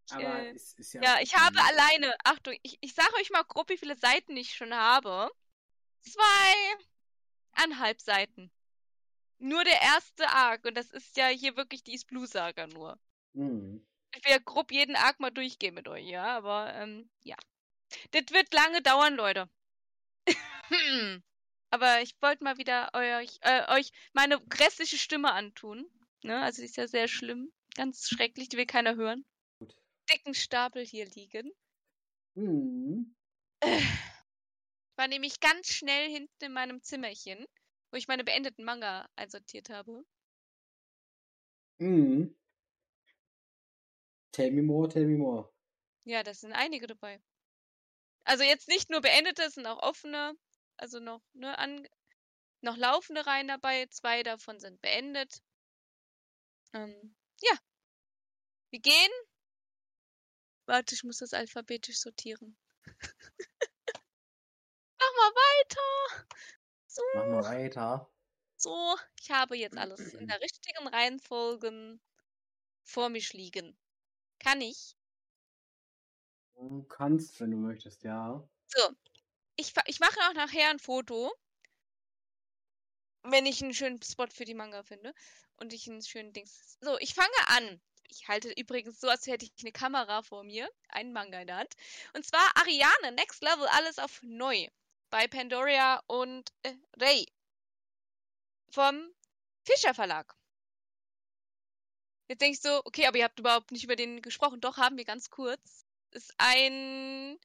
[0.08, 1.02] ich, Aber äh, es ist ja.
[1.04, 4.54] ja, ich habe alleine, Achtung, ich, ich sage euch mal grob, wie viele Seiten ich
[4.56, 5.30] schon habe.
[7.54, 8.52] Zweieinhalb Seiten.
[9.40, 10.66] Nur der erste Arc.
[10.66, 13.00] Und das ist ja hier wirklich die East Blue-Saga nur.
[13.34, 13.86] Mhm.
[14.16, 17.36] Ich will ja grob jeden Arc mal durchgehen mit euch, ja, aber ähm, ja.
[18.12, 19.50] Das wird lange dauern, Leute.
[21.70, 25.86] Aber ich wollte mal wieder euch, äh, euch meine grässliche Stimme antun.
[26.24, 26.42] Ne?
[26.42, 27.52] Also die ist ja sehr schlimm.
[27.76, 29.26] Ganz schrecklich, die will keiner hören.
[29.60, 29.76] Gut.
[30.10, 31.52] Dicken Stapel hier liegen.
[32.36, 33.16] Mhm.
[34.96, 37.46] War nämlich ganz schnell hinten in meinem Zimmerchen,
[37.92, 40.06] wo ich meine beendeten Manga einsortiert habe.
[41.80, 42.36] Mhm.
[44.32, 45.54] Tell me more, tell me more.
[46.06, 47.22] Ja, das sind einige dabei.
[48.24, 50.36] Also jetzt nicht nur beendete, es sind auch offene,
[50.78, 51.88] also noch, ne, an,
[52.62, 53.88] noch laufende Reihen dabei.
[53.88, 55.42] Zwei davon sind beendet.
[56.74, 57.58] Ähm, ja.
[58.70, 59.12] Wir gehen.
[60.68, 62.58] Warte, ich muss das alphabetisch sortieren.
[65.00, 66.26] Mach mal weiter.
[66.88, 68.10] So, Mach mal weiter.
[68.58, 68.98] so.
[69.22, 72.00] Ich habe jetzt alles in der richtigen Reihenfolge
[72.84, 73.78] vor mich liegen.
[74.40, 74.96] Kann ich?
[76.56, 78.48] Du kannst, wenn du möchtest, ja.
[78.68, 78.90] So,
[79.56, 81.32] ich, ich mache auch nachher ein Foto,
[83.24, 85.14] wenn ich einen schönen Spot für die Manga finde
[85.58, 86.78] und ich einen schönen Dings.
[86.82, 87.82] So, ich fange an.
[88.08, 91.58] Ich halte übrigens so, als hätte ich eine Kamera vor mir, einen Manga in der
[91.58, 91.74] Hand.
[92.14, 94.68] Und zwar Ariane, Next Level, alles auf neu.
[95.10, 97.26] Bei Pandoria und äh, Ray.
[98.70, 99.12] Vom
[99.64, 100.36] Fischer Verlag.
[102.28, 104.62] Jetzt denke ich so, okay, aber ihr habt überhaupt nicht über den gesprochen.
[104.62, 105.86] Doch, haben wir ganz kurz.
[106.12, 107.40] Ist ein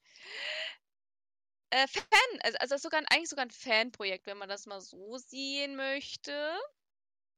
[1.71, 5.75] äh, Fan, also, also sogar eigentlich sogar ein Fanprojekt, wenn man das mal so sehen
[5.75, 6.57] möchte.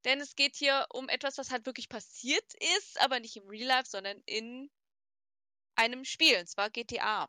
[0.04, 3.68] Denn es geht hier um etwas, was halt wirklich passiert ist, aber nicht im Real
[3.68, 4.70] Life, sondern in
[5.76, 7.28] einem Spiel, und zwar GTA.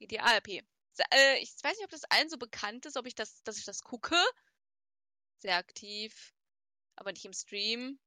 [0.00, 0.62] GTA RP.
[1.10, 3.64] Äh, ich weiß nicht, ob das allen so bekannt ist, ob ich das, dass ich
[3.64, 4.16] das gucke.
[5.38, 6.34] Sehr aktiv,
[6.96, 7.98] aber nicht im Stream.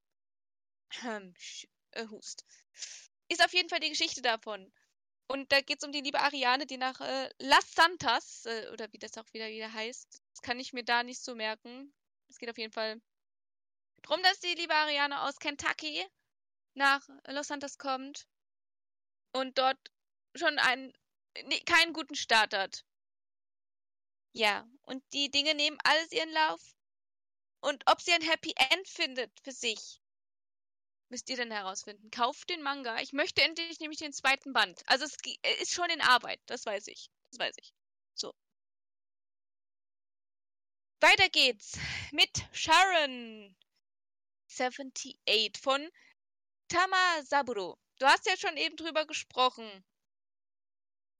[1.91, 2.45] Äh, Hust.
[3.29, 4.71] Ist auf jeden Fall die Geschichte davon.
[5.27, 8.91] Und da geht es um die liebe Ariane, die nach äh, Las Santas, äh, oder
[8.93, 11.93] wie das auch wieder, wieder heißt, das kann ich mir da nicht so merken.
[12.29, 13.01] Es geht auf jeden Fall
[14.03, 16.05] drum, dass die liebe Ariane aus Kentucky
[16.75, 18.27] nach Los Santos kommt
[19.33, 19.77] und dort
[20.35, 20.93] schon einen,
[21.45, 22.85] nee, keinen guten Start hat.
[24.33, 26.61] Ja, und die Dinge nehmen alles ihren Lauf.
[27.59, 29.99] Und ob sie ein Happy End findet für sich,
[31.09, 32.09] müsst ihr dann herausfinden.
[32.11, 32.99] Kauft den Manga.
[33.01, 34.81] Ich möchte endlich nämlich den zweiten Band.
[34.87, 37.09] Also es er ist schon in Arbeit, das weiß ich.
[37.31, 37.73] Das weiß ich.
[38.13, 38.33] So.
[40.99, 41.77] Weiter geht's
[42.11, 43.55] mit Sharon
[44.49, 45.87] 78 von
[46.67, 47.77] Tamasaburo.
[47.99, 49.65] Du hast ja schon eben drüber gesprochen.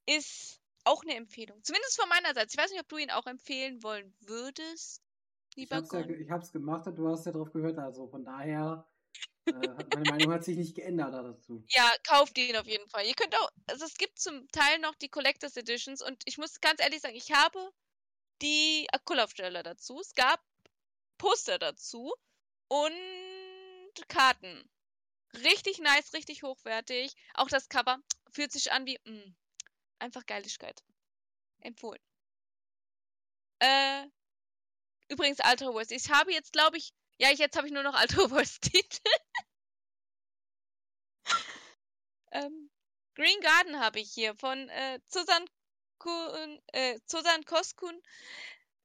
[0.05, 1.61] Ist auch eine Empfehlung.
[1.63, 2.47] Zumindest von meiner Seite.
[2.51, 5.03] Ich weiß nicht, ob du ihn auch empfehlen wollen würdest,
[5.49, 8.23] Ich lieber hab's, ja, ich hab's gemacht und du hast ja drauf gehört, also von
[8.23, 8.96] daher, äh,
[9.53, 11.63] meine Meinung hat sich nicht geändert dazu.
[11.69, 13.05] Ja, kauft ihn auf jeden Fall.
[13.05, 16.59] Ihr könnt auch, also es gibt zum Teil noch die Collectors Editions und ich muss
[16.61, 17.71] ganz ehrlich sagen, ich habe
[18.41, 19.99] die Akkulaufsteller dazu.
[19.99, 20.41] Es gab
[21.17, 22.13] Poster dazu
[22.67, 24.69] und Karten.
[25.43, 27.13] Richtig nice, richtig hochwertig.
[27.33, 27.99] Auch das Cover
[28.31, 29.33] fühlt sich an wie mh,
[29.99, 30.83] einfach Geiligkeit.
[31.61, 32.01] Empfohlen.
[33.59, 34.05] Äh,
[35.09, 35.91] übrigens Ultra Wars.
[35.91, 39.09] Ich habe jetzt, glaube ich, ja, ich, jetzt habe ich nur noch Ultra Wars Titel.
[42.32, 42.70] ähm,
[43.15, 45.45] Green Garden habe ich hier von äh, Susan,
[45.97, 48.01] Kun, äh, Susan Koskun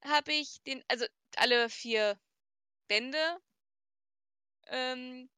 [0.04, 1.06] habe ich den, also
[1.36, 2.18] alle vier
[2.88, 3.40] Bände.
[4.66, 5.30] Ähm,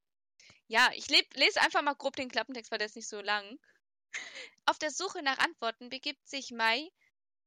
[0.68, 3.58] ja, ich leb, lese einfach mal grob den Klappentext, weil der ist nicht so lang.
[4.66, 6.90] Auf der Suche nach Antworten begibt sich Mai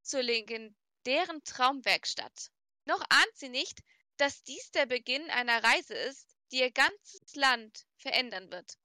[0.01, 2.51] zur legendären Traumwerkstatt.
[2.85, 3.81] Noch ahnt sie nicht,
[4.17, 8.77] dass dies der Beginn einer Reise ist, die ihr ganzes Land verändern wird.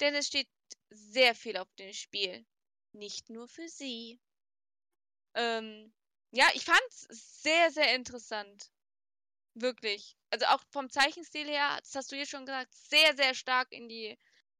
[0.00, 0.48] Denn es steht
[0.90, 2.46] sehr viel auf dem Spiel.
[2.92, 4.18] nicht nur für sie.
[5.34, 5.92] Ähm,
[6.32, 8.70] ja, ich fand's sehr, sehr interessant.
[9.54, 10.16] Wirklich.
[10.30, 13.88] Also auch vom Zeichenstil her, das hast du hier schon gesagt, sehr, sehr stark in
[13.88, 14.18] die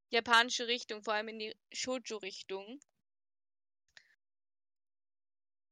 [0.09, 2.79] japanische Richtung, vor allem in die Shoujo-Richtung.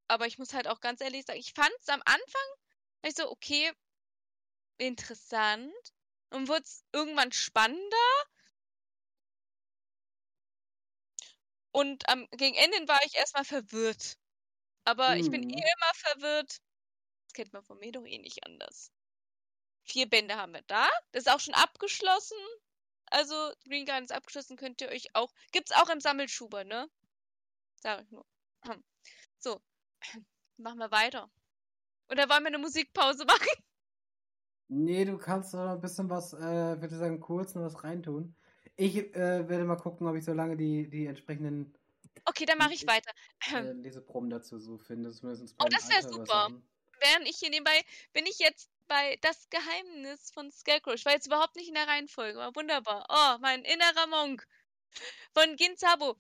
[0.08, 2.50] Aber ich muss halt auch ganz ehrlich sagen, ich fand's am Anfang,
[3.04, 3.72] ich so, okay,
[4.78, 5.74] interessant.
[6.32, 7.98] Und wurde es irgendwann spannender.
[11.72, 14.18] Und am, gegen Ende war ich erstmal verwirrt.
[14.86, 15.52] Aber ich bin eh Mhm.
[15.54, 16.58] immer verwirrt.
[17.26, 18.92] Das kennt man von mir doch eh nicht anders.
[19.86, 20.88] Vier Bände haben wir da.
[21.12, 22.38] Das ist auch schon abgeschlossen.
[23.08, 25.32] Also, Green Garden ist abgeschlossen, könnt ihr euch auch.
[25.52, 26.90] Gibt's auch im Sammelschuber, ne?
[27.76, 28.26] Sag ich nur.
[29.40, 29.62] So.
[30.58, 31.30] Machen wir weiter.
[32.10, 33.64] Oder wollen wir eine Musikpause machen?
[34.70, 36.40] Nee, du kannst doch noch ein bisschen was, äh,
[36.82, 38.36] würde sagen, kurz noch was reintun.
[38.76, 41.74] Ich äh, werde mal gucken, ob ich so lange die, die entsprechenden
[42.26, 43.12] Okay, dann mache ich Ich- weiter.
[43.54, 45.10] äh, Leseproben dazu so finde.
[45.10, 46.50] Oh, das wär Alter super.
[47.00, 50.94] Während ich hier nebenbei bin ich jetzt bei Das Geheimnis von Scarecrow.
[50.96, 53.06] Ich war jetzt überhaupt nicht in der Reihenfolge, aber wunderbar.
[53.10, 54.46] Oh, mein innerer Monk
[55.34, 56.18] von Ginzabo.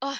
[0.00, 0.14] Oh,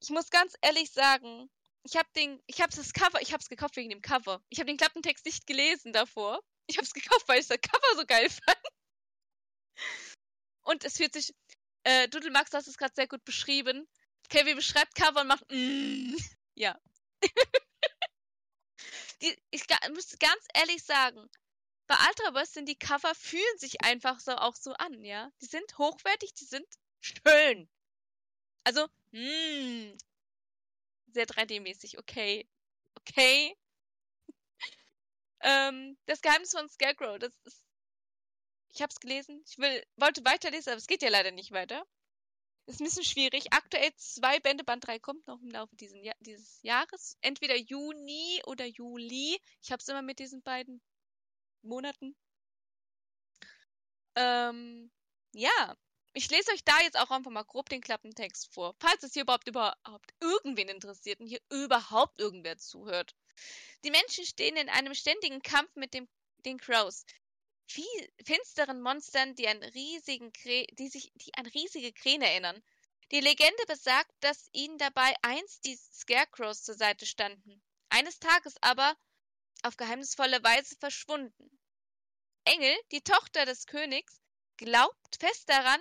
[0.00, 1.50] ich muss ganz ehrlich sagen,
[1.82, 4.40] ich habe den, ich habe das Cover, ich habe es gekauft wegen dem Cover.
[4.50, 6.40] Ich habe den Klappentext nicht gelesen davor.
[6.68, 8.58] Ich habe es gekauft, weil ich das Cover so geil fand.
[10.62, 11.34] Und es fühlt sich,
[11.84, 13.88] äh, Dudel Max, hast es gerade sehr gut beschrieben.
[14.28, 16.14] Kevin beschreibt Cover und macht, mm,
[16.54, 16.78] ja.
[19.22, 19.64] die, ich
[19.94, 21.28] muss ganz ehrlich sagen,
[21.86, 25.32] bei Ultraverse sind die Cover fühlen sich einfach so auch so an, ja.
[25.40, 26.66] Die sind hochwertig, die sind
[27.00, 27.68] schön.
[28.64, 29.96] Also, mh,
[31.14, 32.46] sehr 3D-mäßig, okay.
[32.96, 33.56] Okay.
[35.40, 37.64] Ähm, das Geheimnis von Scarecrow, das ist.
[38.74, 39.42] Ich hab's gelesen.
[39.48, 41.84] Ich will, wollte weiterlesen, aber es geht ja leider nicht weiter.
[42.68, 43.50] Ist ein bisschen schwierig.
[43.54, 47.16] Aktuell zwei Bände, Band 3 kommt noch im Laufe diesen dieses Jahres.
[47.22, 49.40] Entweder Juni oder Juli.
[49.62, 50.82] Ich hab's immer mit diesen beiden
[51.62, 52.14] Monaten.
[54.16, 54.90] Ähm,
[55.32, 55.76] ja.
[56.12, 58.74] Ich lese euch da jetzt auch einfach mal grob den Klappentext vor.
[58.80, 63.14] Falls es hier überhaupt überhaupt irgendwen interessiert und hier überhaupt irgendwer zuhört.
[63.84, 66.08] Die Menschen stehen in einem ständigen Kampf mit dem,
[66.44, 67.04] den Crows.
[67.66, 70.32] Viel, finsteren Monstern, die an riesigen
[70.72, 72.62] die sich, die an riesige Krähen erinnern.
[73.10, 77.62] Die Legende besagt, dass ihnen dabei einst die Scarecrows zur Seite standen.
[77.88, 78.96] Eines Tages aber
[79.62, 81.58] auf geheimnisvolle Weise verschwunden.
[82.44, 84.20] Engel, die Tochter des Königs,
[84.56, 85.80] glaubt fest daran,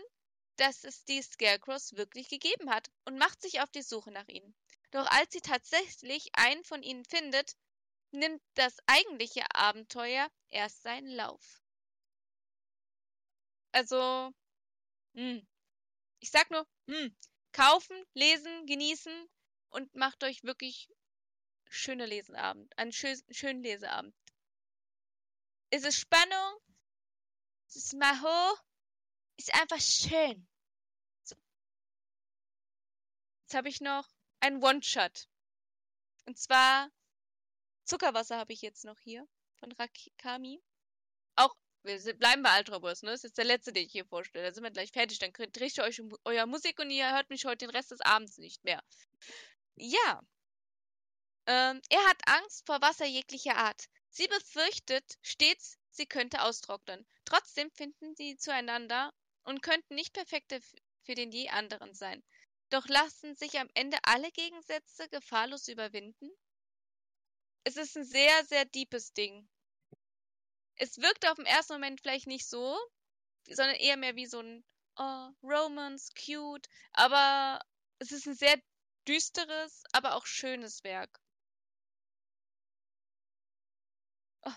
[0.57, 4.55] dass es die Scarecrows wirklich gegeben hat und macht sich auf die Suche nach ihnen.
[4.91, 7.55] Doch als sie tatsächlich einen von ihnen findet,
[8.11, 11.61] nimmt das eigentliche Abenteuer erst seinen Lauf.
[13.73, 14.31] Also,
[15.13, 15.45] hm.
[16.19, 17.15] ich sag nur, hm.
[17.51, 19.29] kaufen, lesen, genießen
[19.69, 20.89] und macht euch wirklich
[21.69, 24.15] schöne Lesenabend, einen schö schönen Leseabend.
[25.69, 26.59] Ist es Spannung?
[27.67, 28.57] Ist es Maho?
[29.35, 30.47] Ist einfach schön.
[31.23, 31.35] So.
[33.43, 34.07] Jetzt habe ich noch
[34.39, 35.27] einen One-Shot.
[36.25, 36.89] Und zwar
[37.85, 39.27] Zuckerwasser habe ich jetzt noch hier
[39.59, 40.61] von Rakami.
[41.35, 43.11] Auch, wir bleiben bei Ultraverse, ne?
[43.11, 44.45] Das ist jetzt der letzte, den ich hier vorstelle.
[44.45, 45.19] Da sind wir gleich fertig.
[45.19, 48.01] Dann kriegt ihr euch um euer Musik und ihr hört mich heute den Rest des
[48.01, 48.83] Abends nicht mehr.
[49.75, 50.21] Ja.
[51.45, 53.85] Ähm, er hat Angst vor Wasser jeglicher Art.
[54.09, 57.07] Sie befürchtet stets, sie könnte austrocknen.
[57.23, 59.13] Trotzdem finden sie zueinander
[59.43, 60.59] und könnten nicht perfekter
[61.03, 62.21] für den je anderen sein.
[62.69, 66.29] Doch lassen sich am Ende alle Gegensätze gefahrlos überwinden?
[67.63, 69.47] Es ist ein sehr, sehr deepes Ding.
[70.75, 72.77] Es wirkt auf den ersten Moment vielleicht nicht so,
[73.45, 74.63] sondern eher mehr wie so ein
[74.97, 77.61] oh, Romance, cute, aber
[77.99, 78.61] es ist ein sehr
[79.07, 81.21] düsteres, aber auch schönes Werk.
[84.45, 84.51] Oh,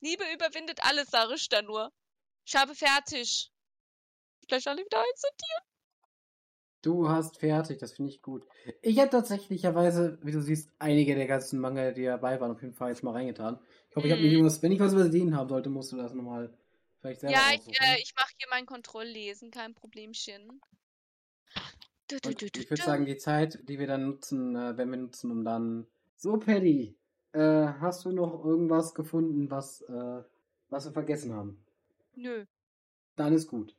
[0.00, 1.92] Liebe überwindet alles, sage ich da nur.
[2.46, 3.52] Ich habe fertig.
[4.46, 5.64] Gleich alle wieder einsortieren.
[6.82, 8.46] Du hast fertig, das finde ich gut.
[8.82, 12.74] Ich habe tatsächlicherweise, wie du siehst, einige der ganzen Manga, die dabei waren, auf jeden
[12.74, 13.58] Fall jetzt mal reingetan.
[13.90, 14.26] Ich hoffe, ich habe Mhm.
[14.28, 16.54] nicht irgendwas, wenn ich was übersehen haben sollte, musst du das nochmal
[17.00, 20.60] vielleicht selber Ja, ich, äh, ich mache hier mein Kontrolllesen, kein Problemchen.
[22.08, 24.98] Du, du, du, ich würde sagen, die Zeit, die wir dann nutzen, äh, werden wir
[24.98, 25.86] nutzen, um dann.
[26.16, 26.96] So, Paddy,
[27.32, 30.22] äh, hast du noch irgendwas gefunden, was, äh,
[30.70, 31.64] was wir vergessen haben?
[32.16, 32.44] Nö.
[33.16, 33.74] Dann ist gut.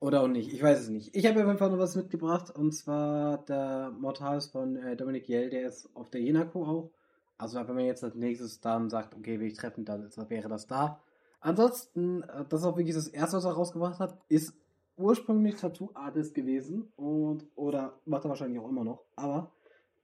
[0.00, 1.16] Oder auch nicht, ich weiß es nicht.
[1.16, 5.28] Ich habe auf jeden Fall noch was mitgebracht, und zwar der Mortalis von äh, Dominik
[5.28, 6.90] Jell, der ist auf der Jenako auch.
[7.36, 10.66] Also wenn man jetzt als nächstes dann sagt, okay, will ich treffen, dann wäre das
[10.68, 11.00] da.
[11.40, 14.54] Ansonsten, äh, das ist auch wirklich das erste, was er rausgebracht hat, ist
[14.96, 19.52] ursprünglich Tattoo-Artist gewesen und oder macht er wahrscheinlich auch immer noch, aber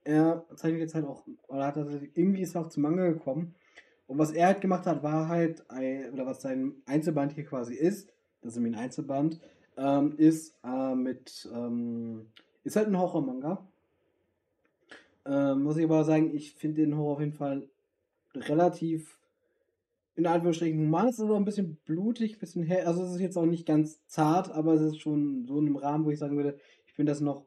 [0.05, 3.55] er zeichnet jetzt halt auch, oder hat er irgendwie ist er auch zum Manga gekommen.
[4.07, 5.65] Und was er halt gemacht hat, war halt,
[6.13, 9.39] oder was sein Einzelband hier quasi ist, das ist nämlich ein Einzelband,
[9.77, 12.27] ähm, ist äh, mit, ähm,
[12.63, 13.67] ist halt ein Horror-Manga.
[15.25, 17.67] Ähm, muss ich aber sagen, ich finde den Horror auf jeden Fall
[18.35, 19.19] relativ
[20.15, 21.07] in Anführungsstrichen human.
[21.07, 22.85] Es ist auch ein bisschen blutig, ein bisschen hell.
[22.85, 25.75] Also es ist jetzt auch nicht ganz zart, aber es ist schon so in einem
[25.77, 27.45] Rahmen, wo ich sagen würde, ich finde das noch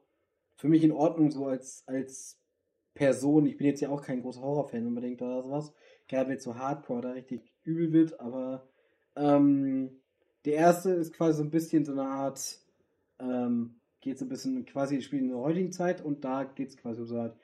[0.55, 2.39] für mich in Ordnung so als, als
[2.93, 3.45] Person.
[3.47, 5.73] Ich bin jetzt ja auch kein großer Horrorfan unbedingt oder sowas.
[6.07, 8.67] Gerade wenn es so Hardcore da richtig übel wird, aber
[9.15, 10.01] ähm,
[10.45, 12.59] der erste ist quasi so ein bisschen so eine Art,
[13.19, 16.77] ähm, geht so ein bisschen quasi spielt in der heutigen Zeit und da geht es
[16.77, 17.37] quasi um so eine Art,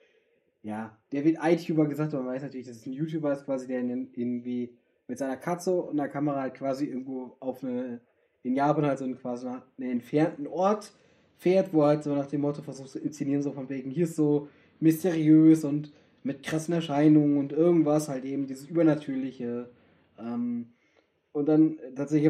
[0.64, 3.68] ja, der wird iTuber gesagt, aber man weiß natürlich, dass es ein YouTuber ist, quasi,
[3.68, 4.78] der in, irgendwie
[5.08, 8.02] mit seiner Katze und der Kamera halt quasi irgendwo auf eine,
[8.42, 10.94] in Japan halt so einen quasi einen entfernten Ort
[11.38, 14.16] fährt, wo halt so nach dem Motto versucht zu inszenieren, so von wegen, hier ist
[14.16, 14.48] so
[14.80, 15.92] mysteriös und
[16.24, 19.70] mit krassen Erscheinungen und irgendwas, halt eben dieses Übernatürliche.
[20.18, 20.74] Ähm,
[21.32, 22.28] und dann tatsächlich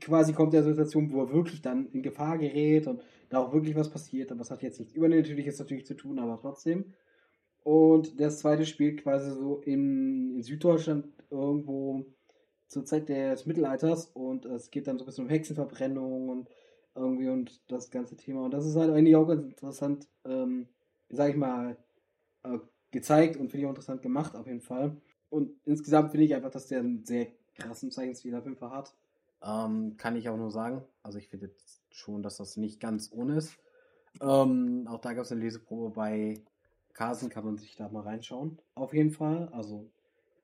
[0.00, 3.76] quasi kommt der Situation, wo er wirklich dann in Gefahr gerät und da auch wirklich
[3.76, 6.92] was passiert, aber es hat jetzt nichts Übernatürliches natürlich zu tun, aber trotzdem.
[7.62, 12.06] Und das zweite spielt quasi so in, in Süddeutschland irgendwo
[12.68, 16.48] zur Zeit des Mittelalters und es geht dann so ein bisschen um Hexenverbrennung und
[16.94, 18.44] irgendwie und das ganze Thema.
[18.44, 20.68] Und das ist halt eigentlich auch ganz interessant, ähm,
[21.08, 21.76] sag ich mal,
[22.44, 22.58] äh,
[22.90, 24.96] gezeigt und finde ich auch interessant gemacht auf jeden Fall.
[25.28, 28.94] Und insgesamt finde ich einfach, dass der einen sehr krassen Zeichenstil auf jeden Fall hat.
[29.46, 30.82] Ähm, kann ich auch nur sagen.
[31.02, 31.50] Also ich finde
[31.90, 33.56] schon, dass das nicht ganz ohne ist.
[34.20, 36.40] Ähm, auch da gab es eine Leseprobe bei
[36.94, 38.58] Carson, kann man sich da mal reinschauen.
[38.74, 39.48] Auf jeden Fall.
[39.52, 39.90] Also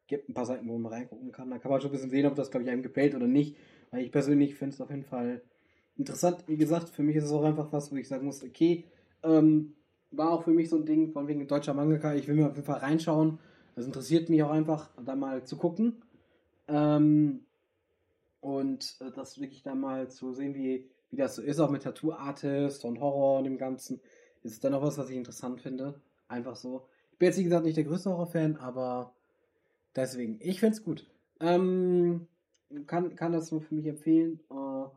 [0.06, 1.50] gibt ein paar Seiten, wo man reingucken kann.
[1.50, 3.56] Da kann man schon ein bisschen sehen, ob das, glaube ich, einem gefällt oder nicht.
[3.90, 5.42] Weil ich persönlich finde es auf jeden Fall
[5.96, 6.44] interessant.
[6.46, 8.84] Wie gesagt, für mich ist es auch einfach was, wo ich sagen muss, okay,
[9.22, 9.74] ähm,
[10.10, 12.56] war auch für mich so ein Ding, von wegen deutscher Mangaka, ich will mir auf
[12.56, 13.38] jeden Fall reinschauen.
[13.74, 16.02] Das interessiert mich auch einfach, da mal zu gucken.
[16.68, 17.46] Ähm,
[18.42, 21.84] und äh, das wirklich da mal zu sehen, wie, wie das so ist, auch mit
[21.84, 24.00] Tattoo-Artist und Horror und dem Ganzen,
[24.42, 26.00] ist dann auch was, was ich interessant finde.
[26.28, 26.88] Einfach so.
[27.12, 29.14] Ich bin jetzt, wie gesagt, nicht der größte Horror-Fan, aber
[29.94, 31.08] deswegen, ich finde es gut.
[31.38, 32.26] Ähm,
[32.86, 34.40] kann, kann das nur für mich empfehlen.
[34.50, 34.88] Äh,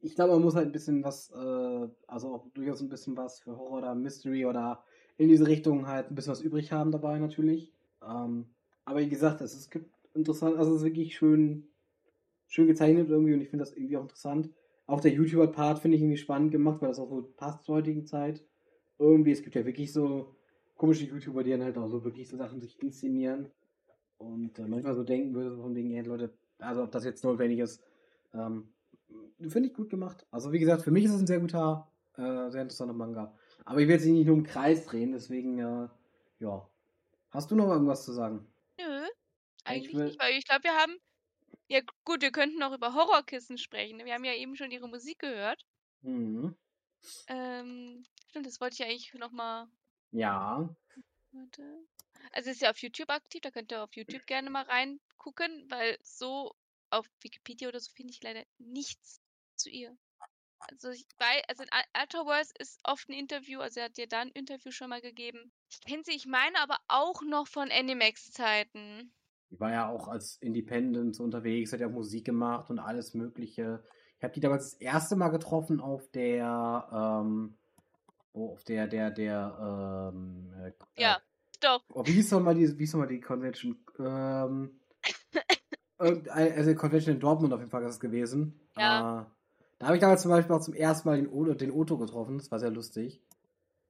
[0.00, 3.40] ich glaube, man muss halt ein bisschen was, äh, also auch durchaus ein bisschen was
[3.40, 4.82] für Horror oder Mystery oder
[5.18, 7.70] in diese Richtung halt ein bisschen was übrig haben dabei natürlich.
[8.02, 8.46] Ähm,
[8.86, 11.68] aber wie gesagt, es, es gibt interessant, also es ist wirklich schön,
[12.46, 14.50] schön gezeichnet irgendwie und ich finde das irgendwie auch interessant.
[14.86, 18.04] Auch der YouTuber-Part finde ich irgendwie spannend gemacht, weil das auch so passt zur heutigen
[18.06, 18.44] Zeit.
[18.98, 20.34] Irgendwie, es gibt ja wirklich so
[20.76, 23.50] komische YouTuber, die dann halt auch so wirklich so Sachen sich inszenieren
[24.18, 27.24] und äh, manchmal so denken würde, so von wegen, ey Leute, also ob das jetzt
[27.24, 27.82] notwendig ist,
[28.34, 28.72] ähm,
[29.48, 30.26] finde ich gut gemacht.
[30.30, 33.34] Also wie gesagt, für mich ist es ein sehr guter, äh, sehr interessanter Manga.
[33.64, 35.88] Aber ich werde sich nicht nur im Kreis drehen, deswegen, äh,
[36.40, 36.68] ja.
[37.30, 38.46] Hast du noch irgendwas zu sagen?
[38.78, 38.84] Nö,
[39.64, 40.96] eigentlich will- nicht, weil ich glaube, wir haben.
[41.72, 44.04] Ja, gut, wir könnten noch über Horrorkissen sprechen.
[44.04, 45.64] Wir haben ja eben schon ihre Musik gehört.
[46.02, 46.54] Mhm.
[47.28, 49.68] Ähm, stimmt, das wollte ich eigentlich nochmal.
[50.10, 50.68] Ja.
[51.30, 51.86] Warte.
[52.32, 55.96] Also, ist ja auf YouTube aktiv, da könnt ihr auf YouTube gerne mal reingucken, weil
[56.02, 56.54] so
[56.90, 59.22] auf Wikipedia oder so finde ich leider nichts
[59.56, 59.96] zu ihr.
[60.58, 64.20] Also, ich weiß, also in Ultraverse ist oft ein Interview, also er hat dir da
[64.20, 65.50] ein Interview schon mal gegeben.
[65.70, 69.14] Ich kenne sie, ich meine aber auch noch von Animax-Zeiten.
[69.52, 73.84] Die war ja auch als Independent unterwegs, hat ja auch Musik gemacht und alles Mögliche.
[74.16, 77.54] Ich habe die damals das erste Mal getroffen auf der, ähm,
[78.32, 81.18] oh, auf der, der, der, ähm, äh, Ja,
[81.60, 81.82] doch.
[81.92, 83.76] Oh, wie hieß nochmal die, wie hieß noch mal die Convention?
[83.98, 84.80] Ähm,
[85.98, 88.58] irgendein- also die Convention in Dortmund auf jeden Fall ist es gewesen.
[88.76, 89.22] Ja.
[89.22, 89.24] Äh,
[89.78, 92.38] da habe ich damals zum Beispiel auch zum ersten Mal den, den Otto getroffen.
[92.38, 93.20] Das war sehr lustig.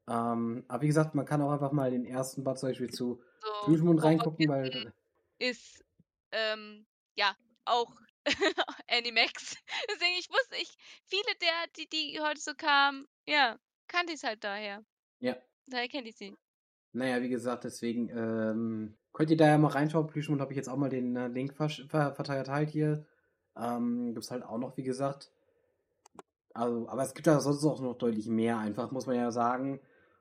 [0.09, 3.21] Ähm, aber wie gesagt, man kann auch einfach mal den ersten Bad zum Beispiel zu
[3.41, 4.93] So Blutmond reingucken, weil
[5.43, 5.85] ist
[6.31, 6.87] ähm,
[7.17, 7.93] ja auch
[8.89, 9.57] Animax.
[9.91, 10.73] Deswegen, ich wusste, ich,
[11.05, 14.85] viele der, die, die heute so kamen, ja, kannte ich es halt daher.
[15.21, 15.37] Ja.
[15.67, 16.37] Daher kenne ich sie.
[16.93, 20.07] Naja, wie gesagt, deswegen ähm, könnt ihr da ja mal reinschauen.
[20.07, 23.07] Plüschmund habe ich jetzt auch mal den äh, Link versch- ver verteilt halt hier.
[23.57, 25.31] Ähm, Gibt es halt auch noch, wie gesagt.
[26.55, 29.81] Also, aber es gibt ja sonst auch noch deutlich mehr, einfach, muss man ja sagen.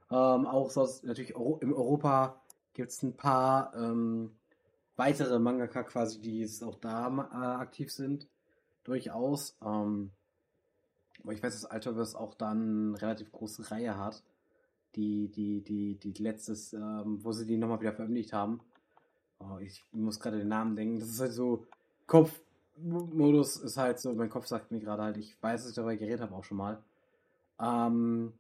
[0.10, 2.42] Ähm, auch sonst natürlich Euro in Europa
[2.74, 4.38] gibt es ein paar ähm,
[5.02, 8.28] weitere Mangaka quasi, die jetzt auch da äh, aktiv sind.
[8.84, 9.58] Durchaus.
[9.64, 10.12] Ähm,
[11.24, 14.24] aber ich weiß, dass Ultraverse auch dann eine relativ große Reihe hat
[14.96, 18.62] die, die, die, die letztes, ähm, wo sie die nochmal wieder veröffentlicht haben.
[19.40, 21.00] Oh, ich muss gerade den Namen denken.
[21.00, 21.66] Das ist halt so
[22.08, 22.42] Kopf,
[22.78, 25.96] Modus ist halt so, mein Kopf sagt mir gerade halt, ich weiß, dass ich darüber
[25.96, 26.84] geredet habe auch schon mal.
[27.60, 28.34] Ähm,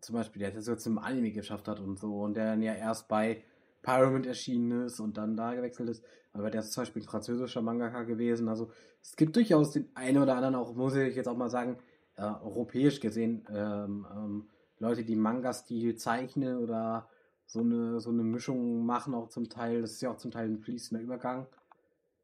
[0.00, 2.74] zum Beispiel, der das jetzt im Anime geschafft hat und so und der dann ja
[2.74, 3.42] erst bei
[3.82, 6.04] Pyramid erschienen ist und dann da gewechselt ist.
[6.32, 8.48] Aber der ist zum Beispiel ein französischer Mangaka gewesen.
[8.48, 8.70] Also
[9.02, 11.78] es gibt durchaus den einen oder anderen auch, muss ich jetzt auch mal sagen,
[12.16, 17.08] äh, europäisch gesehen, ähm, ähm, Leute, die Manga-Stil zeichnen oder
[17.46, 19.82] so eine, so eine Mischung machen auch zum Teil.
[19.82, 21.46] Das ist ja auch zum Teil ein fließender Übergang.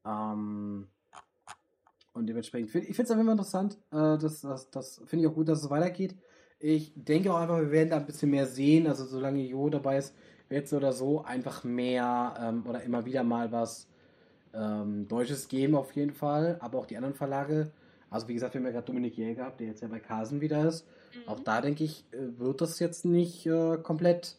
[0.04, 0.88] Ähm,
[2.12, 3.78] und dementsprechend, find, ich finde es einfach interessant.
[3.92, 6.16] Äh, das das, das finde ich auch gut, dass es weitergeht.
[6.58, 8.86] Ich denke auch einfach, wir werden da ein bisschen mehr sehen.
[8.86, 10.14] Also solange Jo dabei ist,
[10.48, 13.88] es oder so einfach mehr ähm, oder immer wieder mal was
[14.54, 16.56] ähm, Deutsches geben auf jeden Fall.
[16.60, 17.70] Aber auch die anderen Verlage.
[18.10, 20.40] Also wie gesagt, wir haben ja gerade Dominik Jäger gehabt, der jetzt ja bei Carsen
[20.40, 20.86] wieder ist.
[21.14, 21.28] Mhm.
[21.28, 24.36] Auch da denke ich, äh, wird das jetzt nicht äh, komplett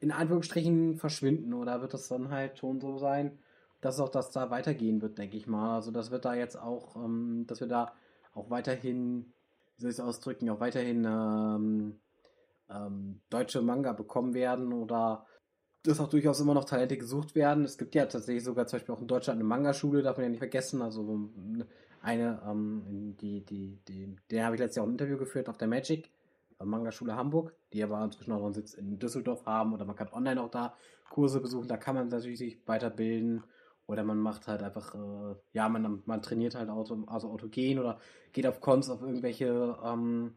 [0.00, 3.38] in Anführungsstrichen verschwinden oder wird das dann halt schon so sein,
[3.80, 5.76] dass auch das da weitergehen wird, denke ich mal.
[5.76, 7.92] Also das wird da jetzt auch, ähm, dass wir da
[8.34, 9.32] auch weiterhin,
[9.76, 11.96] wie soll ich es ausdrücken, auch weiterhin ähm,
[12.70, 15.26] ähm, deutsche Manga bekommen werden oder
[15.88, 17.64] dass auch durchaus immer noch Talente gesucht werden.
[17.64, 20.30] Es gibt ja tatsächlich sogar zum Beispiel auch in Deutschland eine Manga-Schule, darf man ja
[20.30, 20.82] nicht vergessen.
[20.82, 21.30] Also
[22.02, 25.58] eine, ähm, die, die, die, der habe ich letztes Jahr auch ein Interview geführt auf
[25.58, 26.10] der Magic,
[26.60, 30.08] äh, Manga-Schule Hamburg, die aber inzwischen auch einen Sitz in Düsseldorf haben oder man kann
[30.12, 30.74] online auch da
[31.10, 33.42] Kurse besuchen, da kann man natürlich sich weiterbilden
[33.86, 37.98] oder man macht halt einfach, äh, ja, man, man trainiert halt Auto, also Autogen oder
[38.32, 40.34] geht auf Cons auf irgendwelche, ähm,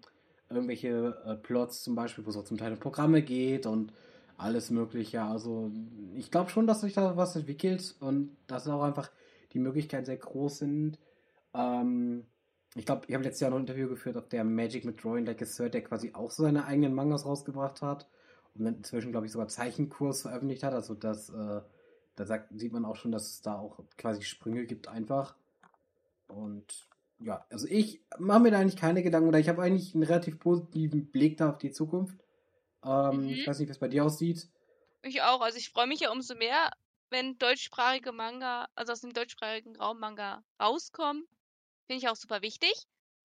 [0.49, 3.91] irgendwelche äh, Plots zum Beispiel, wo es auch zum Teil um Programme geht und
[4.41, 5.21] alles Mögliche.
[5.21, 5.71] Also
[6.15, 9.11] ich glaube schon, dass sich da was entwickelt und dass auch einfach
[9.53, 10.97] die Möglichkeiten sehr groß sind.
[11.53, 12.25] Ähm,
[12.75, 15.25] ich glaube, ich habe letztes Jahr noch ein Interview geführt auf der Magic mit Drawing
[15.25, 18.07] Like a Third, der quasi auch so seine eigenen Mangas rausgebracht hat
[18.55, 20.73] und dann inzwischen, glaube ich, sogar Zeichenkurs veröffentlicht hat.
[20.73, 21.61] Also das, äh,
[22.15, 25.35] da sagt, sieht man auch schon, dass es da auch quasi Sprünge gibt einfach.
[26.27, 26.87] Und
[27.19, 30.39] ja, also ich mache mir da eigentlich keine Gedanken oder ich habe eigentlich einen relativ
[30.39, 32.17] positiven Blick da auf die Zukunft.
[32.83, 33.29] Ähm, Mhm.
[33.29, 34.47] Ich weiß nicht, wie es bei dir aussieht.
[35.03, 35.41] Ich auch.
[35.41, 36.71] Also ich freue mich ja umso mehr,
[37.09, 41.27] wenn deutschsprachige Manga, also aus dem deutschsprachigen Raum Manga rauskommen.
[41.87, 42.73] Finde ich auch super wichtig,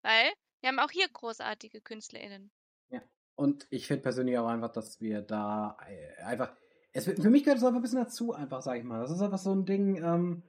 [0.03, 2.51] weil wir haben auch hier großartige KünstlerInnen.
[3.37, 6.53] Und ich finde persönlich auch einfach, dass wir da äh, einfach.
[6.93, 9.01] Es, für mich gehört es einfach ein bisschen dazu, einfach, sag ich mal.
[9.01, 10.43] Das ist einfach so ein Ding, ähm,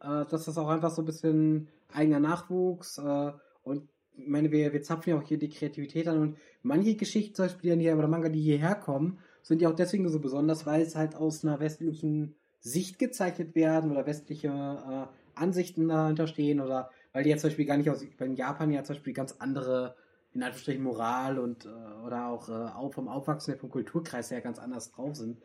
[0.00, 3.32] äh, dass das auch einfach so ein bisschen eigener Nachwuchs äh,
[3.62, 7.34] und ich meine, wir, wir zapfen ja auch hier die Kreativität an und manche Geschichten,
[7.34, 10.82] zum Beispiel, die oder Manga, die hierher kommen, sind ja auch deswegen so besonders, weil
[10.82, 15.06] es halt aus einer westlichen Sicht gezeichnet werden oder westliche äh,
[15.38, 18.70] Ansichten dahinter stehen oder weil die ja zum Beispiel gar nicht aus, weil in Japan
[18.70, 19.96] ja zum Beispiel ganz andere,
[20.32, 21.68] in Anführungsstrichen Moral und äh,
[22.06, 25.38] oder auch äh, vom Aufwachsen vom Kulturkreis her ganz anders drauf sind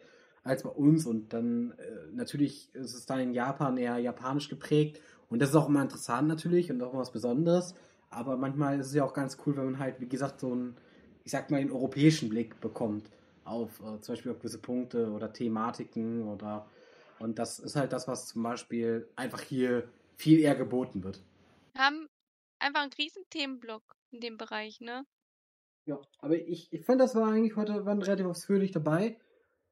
[0.43, 5.01] als bei uns und dann äh, natürlich ist es dann in Japan eher japanisch geprägt
[5.29, 7.73] und das ist auch immer interessant natürlich und auch was Besonderes,
[8.09, 10.77] aber manchmal ist es ja auch ganz cool, wenn man halt, wie gesagt, so einen,
[11.23, 13.09] ich sag mal, einen europäischen Blick bekommt
[13.43, 16.67] auf äh, zum Beispiel auf gewisse Punkte oder Thematiken oder
[17.19, 21.21] und das ist halt das, was zum Beispiel einfach hier viel eher geboten wird.
[21.73, 22.07] Wir haben
[22.59, 25.05] einfach einen riesen Themenblock in dem Bereich, ne?
[25.85, 29.17] Ja, aber ich, ich fand, das war eigentlich heute waren relativ ausführlich dabei.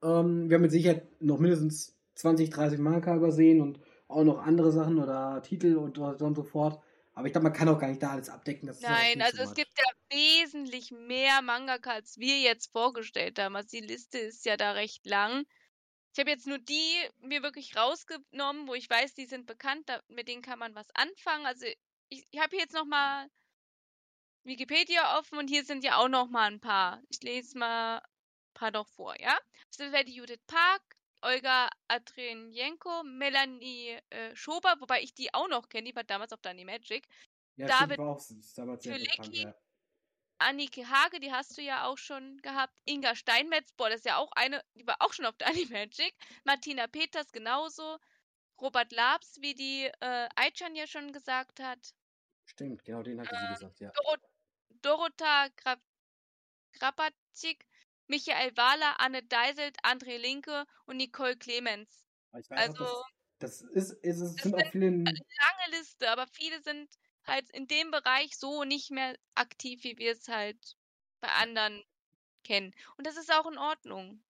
[0.02, 4.72] Ähm, wir haben mit Sicherheit noch mindestens 20, 30 Marker übersehen und auch noch andere
[4.72, 6.82] Sachen oder Titel und, und so und so fort.
[7.16, 8.70] Aber ich glaube, man kann auch gar nicht da alles abdecken.
[8.82, 13.56] Nein, also es gibt ja wesentlich mehr Mangaka, als wir jetzt vorgestellt haben.
[13.56, 15.46] Also die Liste ist ja da recht lang.
[16.14, 20.02] Ich habe jetzt nur die mir wirklich rausgenommen, wo ich weiß, die sind bekannt, da,
[20.10, 21.46] mit denen kann man was anfangen.
[21.46, 21.66] Also
[22.10, 23.30] ich, ich habe hier jetzt nochmal
[24.44, 27.02] Wikipedia offen und hier sind ja auch nochmal ein paar.
[27.10, 29.38] Ich lese mal ein paar noch vor, ja?
[29.78, 30.82] Das wäre die Judith Park,
[31.22, 36.42] Olga Adrienjenko, Melanie äh, Schober, wobei ich die auch noch kenne, die war damals auf
[36.42, 37.08] Dani Magic.
[37.56, 39.18] Ja, David war auch ist damals sehr Tülicki.
[39.18, 39.56] bekannt, ja.
[40.38, 42.78] Annike Hage, die hast du ja auch schon gehabt.
[42.86, 46.14] Inga Steinmetz, boah, das ist ja auch eine, die war auch schon auf der Animagic.
[46.44, 47.98] Martina Peters genauso.
[48.62, 51.94] Robert Labs, wie die äh, Aichan ja schon gesagt hat.
[52.46, 53.92] Stimmt, genau den hatte sie gesagt, ja.
[53.92, 54.18] Doro
[54.82, 55.80] Dorota Grab
[56.74, 57.66] Grabacik,
[58.08, 62.06] Michael Wahler, Anne Deiselt, André Linke und Nicole Clemens.
[62.32, 63.04] Aber ich weiß auch, Also, das,
[63.40, 64.90] das ist, ist es sind auch viele.
[65.14, 66.90] lange Liste, aber viele sind
[67.26, 70.78] halt in dem Bereich so nicht mehr aktiv, wie wir es halt
[71.22, 71.84] bei anderen
[72.44, 72.74] kennen.
[72.98, 74.24] Und das ist auch in Ordnung.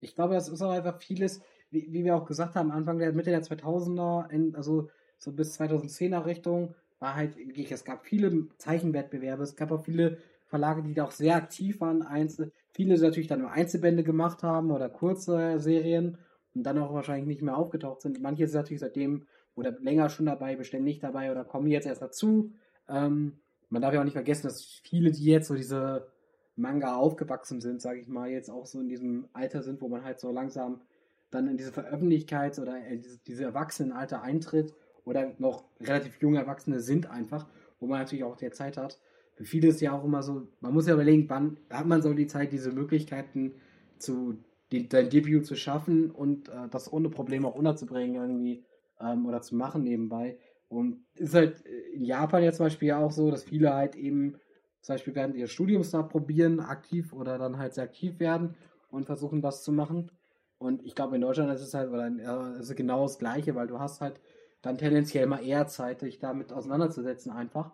[0.00, 1.40] Ich glaube, das ist auch einfach vieles,
[1.70, 5.54] wie, wie wir auch gesagt haben, Anfang der Mitte der 2000er, in, also so bis
[5.54, 10.18] 2010er Richtung, war halt es gab viele Zeichenwettbewerbe, es gab auch viele
[10.58, 14.70] Verlage, die da auch sehr aktiv waren, Einzel viele natürlich dann nur Einzelbände gemacht haben
[14.70, 16.18] oder kurze Serien
[16.54, 18.20] und dann auch wahrscheinlich nicht mehr aufgetaucht sind.
[18.20, 22.52] Manche sind natürlich seitdem oder länger schon dabei, beständig dabei oder kommen jetzt erst dazu.
[22.86, 23.38] Ähm,
[23.70, 26.08] man darf ja auch nicht vergessen, dass viele, die jetzt so diese
[26.54, 30.04] Manga aufgewachsen sind, sage ich mal, jetzt auch so in diesem Alter sind, wo man
[30.04, 30.82] halt so langsam
[31.30, 34.74] dann in diese Veröffentlichkeit oder äh, diese, diese Erwachsenenalter eintritt
[35.06, 37.46] oder noch relativ junge Erwachsene sind einfach,
[37.80, 39.00] wo man natürlich auch der Zeit hat.
[39.36, 42.12] Für viele ist ja auch immer so, man muss ja überlegen, wann hat man so
[42.14, 43.54] die Zeit, diese Möglichkeiten
[43.98, 44.38] zu
[44.72, 48.64] die, dein Debüt zu schaffen und äh, das ohne Probleme auch unterzubringen irgendwie
[49.00, 50.38] ähm, oder zu machen nebenbei.
[50.68, 51.60] Und ist halt
[51.94, 54.36] in Japan jetzt zum Beispiel auch so, dass viele halt eben
[54.80, 58.56] zum Beispiel während ihres Studiums da probieren, aktiv oder dann halt sehr aktiv werden
[58.90, 60.10] und versuchen das zu machen.
[60.58, 63.66] Und ich glaube, in Deutschland ist es halt, oder äh, ist genau das Gleiche, weil
[63.66, 64.20] du hast halt
[64.62, 67.72] dann tendenziell immer eher Zeit, dich damit auseinanderzusetzen einfach.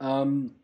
[0.00, 0.59] Ähm,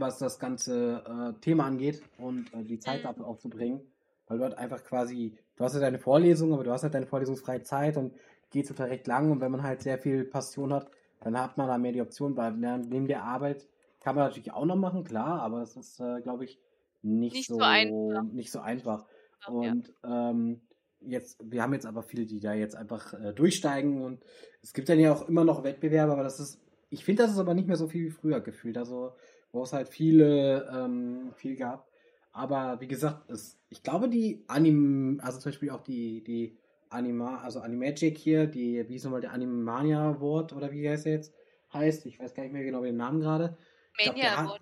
[0.00, 3.80] was das ganze äh, Thema angeht und äh, die Zeit dafür aufzubringen.
[4.26, 7.06] Weil du halt einfach quasi, du hast ja deine Vorlesung, aber du hast halt deine
[7.06, 8.12] vorlesungsfreie Zeit und
[8.50, 11.68] geht total recht lang und wenn man halt sehr viel Passion hat, dann hat man
[11.68, 13.66] da mehr die Option, weil neben der Arbeit
[14.00, 16.58] kann man natürlich auch noch machen, klar, aber es ist, äh, glaube ich,
[17.02, 18.22] nicht, Nicht so, so einfach.
[18.32, 19.06] nicht so einfach.
[19.46, 19.52] Ja.
[19.52, 20.60] Und ähm,
[21.00, 24.24] jetzt, wir haben jetzt aber viele, die da jetzt einfach äh, durchsteigen und
[24.62, 26.60] es gibt dann ja auch immer noch Wettbewerbe, aber das ist,
[26.90, 28.78] ich finde, das ist aber nicht mehr so viel wie früher gefühlt.
[28.78, 29.12] Also,
[29.52, 31.88] wo es halt viele, ähm, viel gab.
[32.32, 36.56] Aber wie gesagt, es, ich glaube, die Anim, also zum Beispiel auch die, die
[36.90, 41.12] Anima, also Animagic hier, die, wie ist nochmal der Animania Award oder wie heißt er
[41.12, 41.34] jetzt
[41.72, 43.56] heißt, ich weiß gar nicht mehr genau den Namen gerade.
[43.98, 44.60] Ich glaub, Mania hat- Award.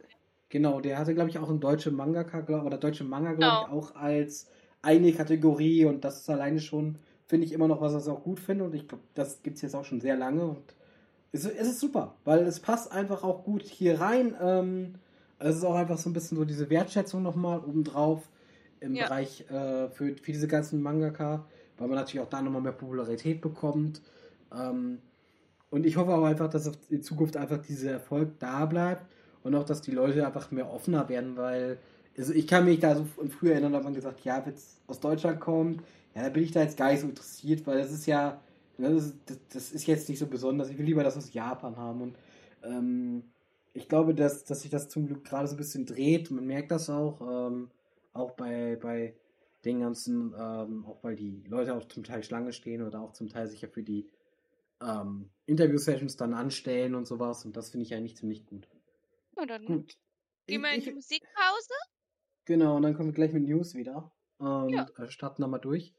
[0.49, 3.65] Genau, der hatte, glaube ich, auch ein deutsche Mangaka, glaub, oder deutsche Manga, glaube ich,
[3.67, 3.79] Genau.
[3.79, 4.49] auch als
[4.83, 8.39] eine Kategorie und das ist alleine schon, finde ich immer noch, was ich auch gut
[8.39, 10.77] finde und ich glaube, das gibt es jetzt auch schon sehr lange und
[11.37, 14.35] es, es ist super, weil es passt einfach auch gut hier rein.
[14.41, 14.95] Ähm,
[15.39, 18.29] es ist auch einfach so ein bisschen so diese Wertschätzung nochmal obendrauf
[18.81, 19.05] im Ja.
[19.05, 21.45] Bereich äh, für, für diese ganzen Mangaka,
[21.79, 24.01] weil man natürlich auch da nochmal mehr Popularität bekommt.
[24.55, 24.99] Ähm,
[25.71, 29.05] und ich hoffe auch einfach, dass in Zukunft einfach dieser Erfolg da bleibt
[29.43, 31.79] und auch, dass die Leute einfach mehr offener werden, weil
[32.19, 34.79] also ich kann mich da so früher erinnern, da hat man gesagt, ja, wenn es
[34.87, 35.83] aus Deutschland kommt,
[36.15, 38.41] ja, da bin ich da jetzt gar nicht so interessiert, weil das ist ja,
[38.79, 40.69] das ist, das, das ist jetzt nicht so besonders.
[40.71, 42.19] Ich will lieber das aus Japan haben und
[42.63, 43.33] ähm,
[43.73, 46.31] ich glaube, dass, dass sich das zum Glück gerade so ein bisschen dreht.
[46.31, 47.71] Man merkt das auch, ähm,
[48.13, 49.15] auch bei, bei
[49.65, 53.29] den ganzen, ähm, auch weil die Leute auch zum Teil Schlange stehen oder auch zum
[53.29, 54.09] Teil sich ja für die
[54.83, 57.45] ähm, Interview-Sessions dann anstellen und sowas.
[57.45, 58.69] Und das finde ich eigentlich ziemlich gut.
[59.37, 59.95] Ja, dann Gut.
[60.47, 61.75] gehen wir in die Musikpause.
[62.47, 64.13] Genau, und dann kommen wir gleich mit News wieder.
[64.39, 64.87] Und Ja.
[64.99, 65.95] äh, starten da mal durch.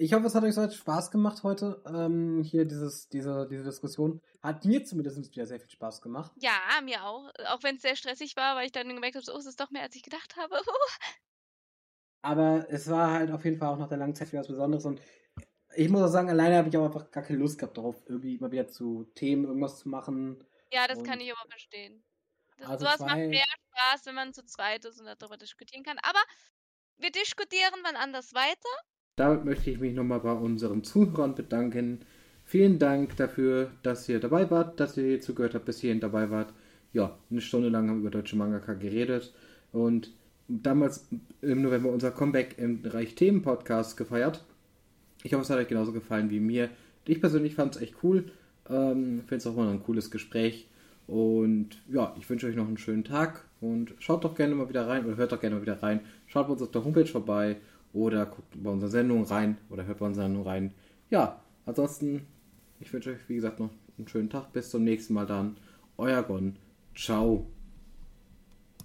[0.00, 1.82] Ich hoffe, es hat euch so Spaß gemacht heute.
[1.86, 4.22] Ähm, hier dieses, diese, diese Diskussion.
[4.40, 6.30] Hat mir zumindest wieder sehr viel Spaß gemacht.
[6.36, 6.52] Ja,
[6.84, 7.28] mir auch.
[7.48, 9.58] Auch wenn es sehr stressig war, weil ich dann gemerkt habe, so, oh, es ist
[9.58, 10.60] doch mehr, als ich gedacht habe.
[12.22, 14.84] Aber es war halt auf jeden Fall auch nach der langen Zeit wieder was Besonderes.
[14.84, 15.00] Und
[15.74, 18.38] ich muss auch sagen, alleine habe ich auch einfach gar keine Lust gehabt darauf, irgendwie
[18.38, 20.44] mal wieder zu Themen irgendwas zu machen.
[20.72, 22.04] ja, das kann Und- ich aber verstehen.
[22.58, 25.98] Das, Also sowas macht mehr Spaß, wenn man zu zweit ist und darüber diskutieren kann.
[26.02, 26.18] Aber
[26.98, 28.68] wir diskutieren wann anders weiter.
[29.18, 31.98] Damit möchte ich mich nochmal bei unseren Zuhörern bedanken.
[32.44, 36.30] Vielen Dank dafür, dass ihr dabei wart, dass ihr hier zugehört habt, bis hierhin dabei
[36.30, 36.54] wart.
[36.92, 39.34] Ja, eine Stunde lang haben wir über deutsche Mangaka geredet
[39.72, 40.12] und
[40.46, 41.08] damals
[41.42, 44.44] im November unser Comeback im Bereich Themen-Podcast gefeiert.
[45.24, 46.70] Ich hoffe, es hat euch genauso gefallen wie mir.
[47.04, 48.26] Ich persönlich fand es echt cool.
[48.70, 50.68] Ähm, Finde es auch mal ein cooles Gespräch.
[51.08, 54.86] Und ja, ich wünsche euch noch einen schönen Tag und schaut doch gerne mal wieder
[54.86, 56.02] rein oder hört doch gerne mal wieder rein.
[56.28, 57.56] Schaut bei uns auf der Homepage vorbei
[57.92, 60.74] oder guckt bei unserer Sendung rein oder hört bei unserer Sendung rein.
[61.10, 62.26] Ja, ansonsten,
[62.80, 64.52] ich wünsche euch, wie gesagt, noch einen schönen Tag.
[64.52, 65.56] Bis zum nächsten Mal dann.
[65.96, 66.56] Euer Gon.
[66.94, 67.46] Ciao.